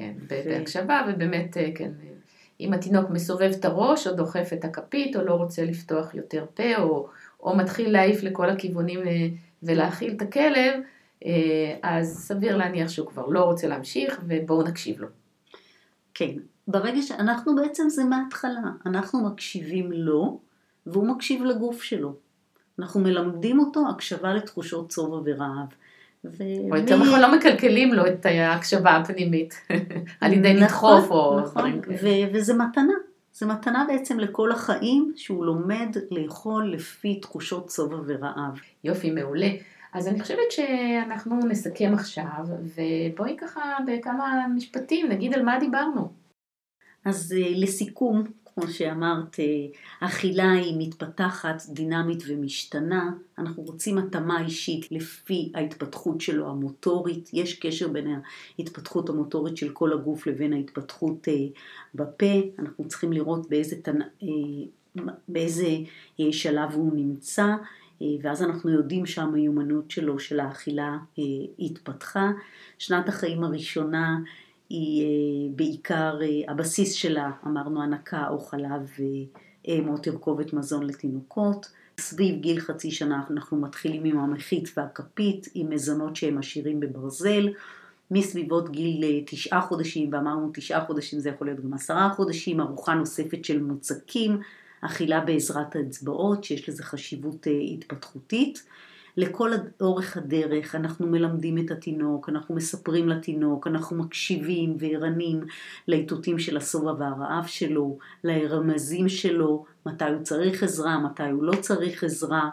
כן, 0.00 0.12
בהקשבה, 0.44 1.06
ובאמת, 1.08 1.56
אה, 1.56 1.70
כן, 1.74 1.90
אם 2.60 2.72
התינוק 2.72 3.10
מסובב 3.10 3.50
את 3.58 3.64
הראש, 3.64 4.06
או 4.06 4.12
דוחף 4.12 4.50
את 4.52 4.64
הכפית, 4.64 5.16
או 5.16 5.22
לא 5.22 5.34
רוצה 5.34 5.64
לפתוח 5.64 6.14
יותר 6.14 6.46
פה, 6.54 6.76
או, 6.76 7.08
או 7.40 7.56
מתחיל 7.56 7.92
להעיף 7.92 8.22
לכל 8.22 8.50
הכיוונים 8.50 9.08
אה, 9.08 9.28
ולהאכיל 9.62 10.12
את 10.16 10.22
הכלב, 10.22 10.80
אה, 11.24 11.76
אז 11.82 12.18
סביר 12.18 12.56
להניח 12.56 12.88
שהוא 12.88 13.06
כבר 13.06 13.26
לא 13.26 13.44
רוצה 13.44 13.68
להמשיך, 13.68 14.20
ובואו 14.28 14.62
נקשיב 14.62 15.00
לו. 15.00 15.08
כן, 16.14 16.34
ברגע 16.68 17.02
שאנחנו 17.02 17.56
בעצם 17.56 17.88
זה 17.88 18.04
מההתחלה, 18.04 18.70
אנחנו 18.86 19.24
מקשיבים 19.24 19.92
לו, 19.92 20.40
והוא 20.86 21.06
מקשיב 21.06 21.44
לגוף 21.44 21.82
שלו. 21.82 22.14
אנחנו 22.78 23.00
מלמדים 23.00 23.58
אותו 23.58 23.88
הקשבה 23.90 24.34
לתחושות 24.34 24.90
שובע 24.90 25.16
ורעב. 25.24 25.74
או 26.70 26.76
יותר 26.76 26.96
נכון 26.96 27.20
לא 27.20 27.36
מקלקלים 27.36 27.92
לו 27.94 28.06
את 28.06 28.26
ההקשבה 28.26 28.96
הפנימית, 28.96 29.54
על 30.20 30.32
ידי 30.32 30.54
נכון, 30.54 30.96
לדחוף 30.96 31.10
או 31.10 31.40
נכון, 31.40 31.52
דברים 31.52 31.80
כאלה. 31.80 32.28
וזה 32.32 32.54
מתנה, 32.54 32.92
זה 33.32 33.46
מתנה 33.46 33.84
בעצם 33.88 34.18
לכל 34.18 34.52
החיים, 34.52 35.12
שהוא 35.16 35.44
לומד 35.44 35.96
לאכול 36.10 36.72
לפי 36.72 37.20
תחושות 37.20 37.70
שובע 37.70 37.96
ורעב. 38.06 38.60
יופי, 38.84 39.10
מעולה. 39.10 39.48
אז 39.92 40.08
אני 40.08 40.20
חושבת 40.20 40.50
שאנחנו 40.50 41.38
נסכם 41.38 41.90
עכשיו, 41.94 42.44
ובואי 42.76 43.36
ככה 43.38 43.76
בכמה 43.86 44.46
משפטים 44.54 45.08
נגיד 45.08 45.34
על 45.34 45.42
מה 45.42 45.58
דיברנו. 45.58 46.12
אז 47.04 47.34
אה, 47.36 47.50
לסיכום, 47.56 48.24
כמו 48.54 48.68
שאמרת, 48.68 49.40
אה, 49.40 49.66
אכילה 50.00 50.52
היא 50.52 50.74
מתפתחת, 50.78 51.62
דינמית 51.68 52.22
ומשתנה. 52.28 53.10
אנחנו 53.38 53.62
רוצים 53.62 53.98
התאמה 53.98 54.44
אישית 54.44 54.92
לפי 54.92 55.52
ההתפתחות 55.54 56.20
שלו 56.20 56.50
המוטורית. 56.50 57.30
יש 57.32 57.58
קשר 57.58 57.88
בין 57.88 58.20
ההתפתחות 58.58 59.08
המוטורית 59.08 59.56
של 59.56 59.68
כל 59.72 59.92
הגוף 59.92 60.26
לבין 60.26 60.52
ההתפתחות 60.52 61.28
אה, 61.28 61.34
בפה. 61.94 62.40
אנחנו 62.58 62.88
צריכים 62.88 63.12
לראות 63.12 63.48
באיזה, 63.50 63.76
תנ... 63.82 64.02
אה, 64.02 65.08
באיזה 65.28 65.68
שלב 66.30 66.72
הוא 66.72 66.92
נמצא. 66.94 67.46
ואז 68.22 68.42
אנחנו 68.42 68.70
יודעים 68.70 69.06
שהמיומנות 69.06 69.90
שלו, 69.90 70.18
של 70.18 70.40
האכילה, 70.40 70.98
התפתחה. 71.58 72.30
שנת 72.78 73.08
החיים 73.08 73.44
הראשונה 73.44 74.18
היא 74.70 75.04
אה, 75.04 75.52
בעיקר, 75.56 76.18
אה, 76.22 76.52
הבסיס 76.52 76.92
שלה, 76.92 77.30
אמרנו 77.46 77.82
הנקה 77.82 78.28
או 78.28 78.40
חלב 78.40 78.90
או 79.88 79.98
תרכובת 79.98 80.52
מזון 80.52 80.86
לתינוקות. 80.86 81.70
סביב 82.00 82.40
גיל 82.40 82.60
חצי 82.60 82.90
שנה 82.90 83.22
אנחנו 83.30 83.56
מתחילים 83.56 84.04
עם 84.04 84.18
המחית 84.18 84.68
והכפית, 84.76 85.48
עם 85.54 85.70
מזונות 85.70 86.16
שהם 86.16 86.38
עשירים 86.38 86.80
בברזל. 86.80 87.48
מסביבות 88.10 88.70
גיל 88.70 89.04
אה, 89.04 89.20
תשעה 89.26 89.60
חודשים, 89.60 90.10
ואמרנו 90.12 90.50
תשעה 90.54 90.84
חודשים 90.86 91.20
זה 91.20 91.28
יכול 91.28 91.46
להיות 91.46 91.60
גם 91.60 91.74
עשרה 91.74 92.10
חודשים, 92.16 92.60
ארוחה 92.60 92.94
נוספת 92.94 93.44
של 93.44 93.62
מוצקים, 93.62 94.40
אכילה 94.80 95.20
בעזרת 95.20 95.76
האצבעות, 95.76 96.44
שיש 96.44 96.68
לזה 96.68 96.82
חשיבות 96.82 97.46
התפתחותית. 97.72 98.62
לכל 99.16 99.50
אורך 99.80 100.16
הדרך 100.16 100.74
אנחנו 100.74 101.06
מלמדים 101.06 101.58
את 101.58 101.70
התינוק, 101.70 102.28
אנחנו 102.28 102.54
מספרים 102.54 103.08
לתינוק, 103.08 103.66
אנחנו 103.66 103.96
מקשיבים 103.96 104.76
וערנים 104.78 105.40
לאיתותים 105.88 106.38
של 106.38 106.56
השובע 106.56 106.92
והרעב 106.98 107.46
שלו, 107.46 107.98
לרמזים 108.24 109.08
שלו, 109.08 109.64
מתי 109.86 110.04
הוא 110.04 110.22
צריך 110.22 110.62
עזרה, 110.62 110.98
מתי 110.98 111.30
הוא 111.30 111.42
לא 111.42 111.52
צריך 111.60 112.04
עזרה. 112.04 112.50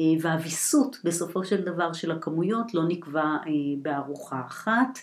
אה, 0.00 0.04
והוויסות 0.20 0.96
בסופו 1.04 1.44
של 1.44 1.64
דבר 1.64 1.92
של 1.92 2.10
הכמויות 2.10 2.74
לא 2.74 2.82
נקבע 2.88 3.22
אה, 3.22 3.52
בארוחה 3.82 4.40
אחת. 4.46 4.98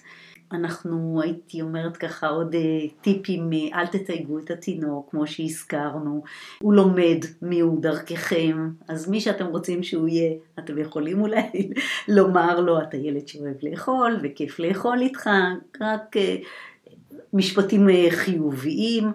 אנחנו, 0.51 1.21
הייתי 1.21 1.61
אומרת 1.61 1.97
ככה 1.97 2.27
עוד 2.27 2.55
אה, 2.55 2.87
טיפים, 3.01 3.49
אה, 3.53 3.79
אל 3.79 3.87
תתייגו 3.87 4.39
את 4.39 4.51
התינוק, 4.51 5.11
כמו 5.11 5.27
שהזכרנו, 5.27 6.23
הוא 6.59 6.73
לומד 6.73 7.17
מי 7.41 7.59
הוא 7.59 7.81
דרככם, 7.81 8.69
אז 8.87 9.09
מי 9.09 9.21
שאתם 9.21 9.45
רוצים 9.45 9.83
שהוא 9.83 10.07
יהיה, 10.07 10.33
אתם 10.59 10.77
יכולים 10.77 11.21
אולי 11.21 11.71
לומר 12.17 12.59
לו, 12.59 12.81
אתה 12.81 12.97
ילד 12.97 13.27
שאוהב 13.27 13.55
לאכול 13.63 14.19
וכיף 14.23 14.59
לאכול 14.59 15.01
איתך, 15.01 15.29
רק 15.81 16.17
אה, 16.17 16.35
משפטים 17.33 17.87
חיוביים, 18.09 19.11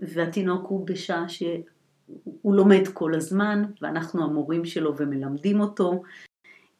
והתינוק 0.00 0.66
הוא 0.68 0.86
בשעה 0.86 1.28
שהוא 1.28 2.54
לומד 2.54 2.88
כל 2.92 3.14
הזמן, 3.14 3.62
ואנחנו 3.82 4.24
המורים 4.24 4.64
שלו 4.64 4.96
ומלמדים 4.96 5.60
אותו. 5.60 6.02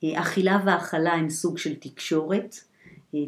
אכילה 0.05 0.61
והאכלה 0.65 1.13
הם 1.13 1.31
סוג 1.31 1.59
של 1.59 1.75
תקשורת. 1.75 2.57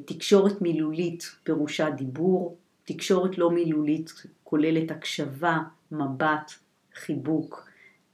תקשורת 0.05 0.63
מילולית 0.63 1.23
פירושה 1.45 1.91
דיבור, 1.91 2.57
תקשורת 2.85 3.39
לא 3.39 3.51
מילולית 3.51 4.13
כוללת 4.45 4.91
הקשבה, 4.91 5.59
מבט, 5.93 6.53
חיבוק, 6.95 7.69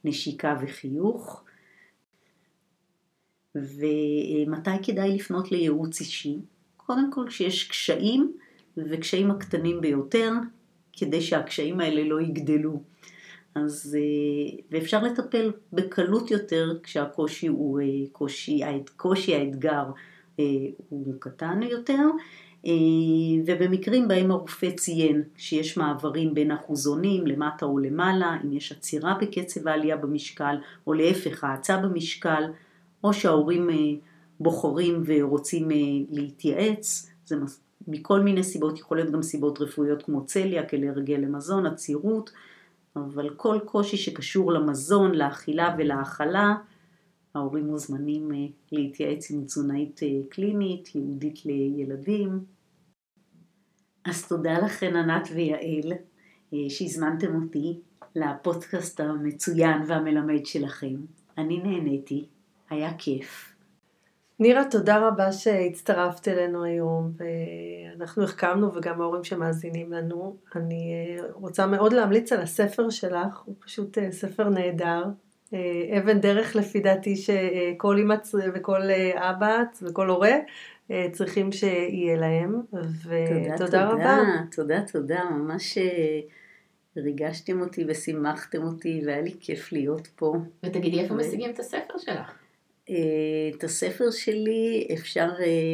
נשיקה 0.04 0.56
וחיוך. 0.62 1.44
ומתי 3.54 4.82
כדאי 4.82 5.14
לפנות 5.14 5.52
לייעוץ 5.52 6.00
אישי? 6.00 6.38
קודם 6.76 7.12
כל 7.12 7.24
כשיש 7.28 7.68
קשיים, 7.68 8.36
וקשיים 8.76 9.30
הקטנים 9.30 9.80
ביותר, 9.80 10.32
כדי 10.92 11.20
שהקשיים 11.20 11.80
האלה 11.80 12.04
לא 12.04 12.20
יגדלו. 12.20 12.82
אז, 13.54 13.98
ואפשר 14.70 15.02
לטפל 15.02 15.52
בקלות 15.72 16.30
יותר 16.30 16.78
כשהקושי 16.82 17.46
הוא 17.46 17.80
קושי, 18.12 18.60
קושי 18.96 19.34
האתגר 19.34 19.84
אה, 19.84 20.11
הוא 20.88 21.14
קטן 21.18 21.62
יותר, 21.62 22.02
אה, 22.66 22.72
ובמקרים 23.46 24.08
בהם 24.08 24.30
הרופא 24.30 24.70
ציין 24.70 25.22
שיש 25.36 25.76
מעברים 25.76 26.34
בין 26.34 26.50
אחוזונים 26.50 27.26
למטה 27.26 27.66
או 27.66 27.78
למעלה, 27.78 28.36
אם 28.44 28.52
יש 28.52 28.72
עצירה 28.72 29.14
בקצב 29.20 29.68
העלייה 29.68 29.96
במשקל, 29.96 30.56
או 30.86 30.92
להפך 30.92 31.44
האצה 31.44 31.76
במשקל, 31.76 32.42
או 33.04 33.12
שההורים 33.12 33.70
אה, 33.70 33.74
בוחרים 34.40 35.02
ורוצים 35.06 35.68
להתייעץ, 36.10 37.10
זה 37.26 37.36
מכל 37.88 38.20
מיני 38.20 38.42
סיבות, 38.42 38.78
יכול 38.78 38.96
להיות 38.96 39.10
גם 39.10 39.22
סיבות 39.22 39.60
רפואיות 39.60 40.02
כמו 40.02 40.24
צליאק, 40.24 40.74
אלרגיה 40.74 41.18
למזון, 41.18 41.66
עצירות, 41.66 42.30
אבל 42.96 43.30
כל 43.36 43.58
קושי 43.64 43.96
שקשור 43.96 44.52
למזון, 44.52 45.14
לאכילה 45.14 45.74
ולהאכלה, 45.78 46.54
ההורים 47.34 47.66
מוזמנים 47.66 48.32
אה, 48.32 48.46
להתייעץ 48.72 49.30
עם 49.30 49.44
תזונאית 49.44 50.02
אה, 50.02 50.08
קלינית, 50.30 50.94
ייעודית 50.94 51.46
לילדים. 51.46 52.44
אז 54.04 54.28
תודה 54.28 54.58
לכן 54.58 54.96
ענת 54.96 55.28
ויעל 55.34 55.92
אה, 56.54 56.58
שהזמנתם 56.68 57.42
אותי 57.42 57.80
לפודקאסט 58.16 59.00
המצוין 59.00 59.82
והמלמד 59.86 60.46
שלכם. 60.46 60.96
אני 61.38 61.58
נהניתי, 61.58 62.26
היה 62.70 62.94
כיף. 62.98 63.48
נירה, 64.40 64.62
תודה 64.70 65.08
רבה 65.08 65.32
שהצטרפת 65.32 66.28
אלינו 66.28 66.64
היום, 66.64 67.12
ואנחנו 67.16 68.24
החכמנו 68.24 68.74
וגם 68.74 69.00
ההורים 69.00 69.24
שמאזינים 69.24 69.92
לנו. 69.92 70.36
אני 70.56 71.16
רוצה 71.32 71.66
מאוד 71.66 71.92
להמליץ 71.92 72.32
על 72.32 72.40
הספר 72.40 72.90
שלך, 72.90 73.40
הוא 73.44 73.54
פשוט 73.60 73.98
ספר 74.10 74.48
נהדר. 74.48 75.02
אה, 75.54 75.98
אבן 75.98 76.20
דרך 76.20 76.56
לפי 76.56 76.80
דעתי 76.80 77.16
שכל 77.16 77.98
אימא 77.98 78.14
וכל 78.54 78.90
אה, 78.90 79.30
אבא 79.30 79.62
וכל 79.82 80.08
הורה 80.08 80.36
אה, 80.90 81.06
צריכים 81.12 81.52
שיהיה 81.52 82.16
להם, 82.16 82.60
ותודה 83.04 83.88
רבה. 83.88 84.18
תודה, 84.52 84.80
תודה, 84.92 85.24
ממש 85.30 85.78
ריגשתם 86.96 87.60
אותי 87.60 87.84
ושימחתם 87.88 88.62
אותי 88.62 89.02
והיה 89.06 89.20
לי 89.20 89.34
כיף 89.40 89.72
להיות 89.72 90.06
פה. 90.06 90.36
ותגידי 90.62 91.00
איפה 91.00 91.14
משיגים 91.14 91.50
את 91.50 91.58
הספר 91.58 91.98
שלך? 91.98 92.38
את 93.56 93.64
הספר 93.64 94.10
שלי 94.10 94.88
אפשר 94.92 95.28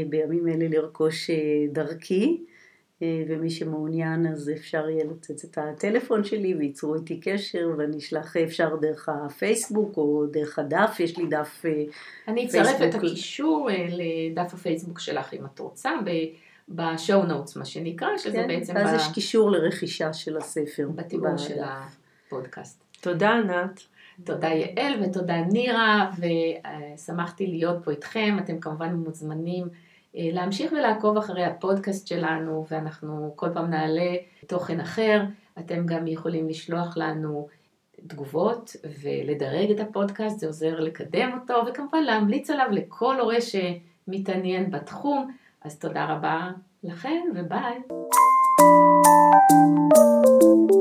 בימים 0.09 0.49
אלה 0.49 0.69
לרכוש 0.69 1.31
דרכי. 1.73 2.45
אה, 3.03 3.23
ומי 3.29 3.51
שמעוניין 3.51 4.27
אז 4.27 4.51
אפשר 4.51 4.89
יהיה 4.89 5.05
לצאת 5.05 5.45
את 5.45 5.59
הטלפון 5.59 6.25
שלי 6.25 6.55
וייצרו 6.55 6.95
איתי 6.95 7.21
קשר 7.21 7.71
ואני 7.79 7.99
אשלח 7.99 8.37
אפשר 8.37 8.77
דרך 8.77 9.09
הפייסבוק 9.09 9.97
או 9.97 10.27
דרך 10.31 10.59
הדף, 10.59 10.97
יש 11.01 11.19
לי 11.19 11.27
דף 11.27 11.63
אה, 11.65 11.85
אני 12.29 12.47
אצרף 12.47 12.83
את 12.89 12.95
הקישור 12.95 13.71
אה, 13.71 13.87
לדף 13.91 14.55
הפייסבוק 14.55 15.01
שלך 15.01 15.35
אם 15.35 15.45
את 15.45 15.59
רוצה 15.59 15.91
בשואו 16.69 17.23
נוטס 17.23 17.57
מה 17.57 17.65
שנקרא, 17.65 18.09
שזה 18.17 18.33
כן, 18.33 18.49
בעצם... 18.49 18.77
אז 18.77 18.93
ב... 18.93 18.97
יש 18.97 19.15
קישור 19.15 19.51
לרכישה 19.51 20.13
של 20.13 20.37
הספר. 20.37 20.89
בתיאור 20.95 21.37
של 21.37 21.59
הפודקאסט. 21.63 22.85
תודה 23.01 23.31
ענת. 23.31 23.81
תודה 24.25 24.49
יעל 24.49 25.03
ותודה 25.03 25.41
נירה 25.41 26.11
ושמחתי 26.19 27.47
להיות 27.47 27.85
פה 27.85 27.91
איתכם, 27.91 28.37
אתם 28.45 28.61
כמובן 28.61 28.95
מוזמנים 28.95 29.69
להמשיך 30.15 30.73
ולעקוב 30.73 31.17
אחרי 31.17 31.45
הפודקאסט 31.45 32.07
שלנו 32.07 32.67
ואנחנו 32.71 33.33
כל 33.37 33.49
פעם 33.55 33.71
נעלה 33.71 34.17
תוכן 34.47 34.81
אחר. 34.81 35.23
אתם 35.59 35.87
גם 35.87 36.07
יכולים 36.07 36.49
לשלוח 36.49 36.97
לנו 36.97 37.49
תגובות 38.07 38.77
ולדרג 39.03 39.71
את 39.71 39.81
הפודקאסט, 39.81 40.39
זה 40.39 40.47
עוזר 40.47 40.81
לקדם 40.81 41.31
אותו 41.41 41.55
וכמובן 41.67 42.03
להמליץ 42.03 42.51
עליו 42.51 42.67
לכל 42.71 43.21
הורה 43.21 43.37
שמתעניין 43.41 44.71
בתחום. 44.71 45.31
אז 45.65 45.79
תודה 45.79 46.05
רבה 46.05 46.51
לכם 46.85 47.21
וביי. 47.35 47.79
thank 50.41 50.73
you 50.73 50.78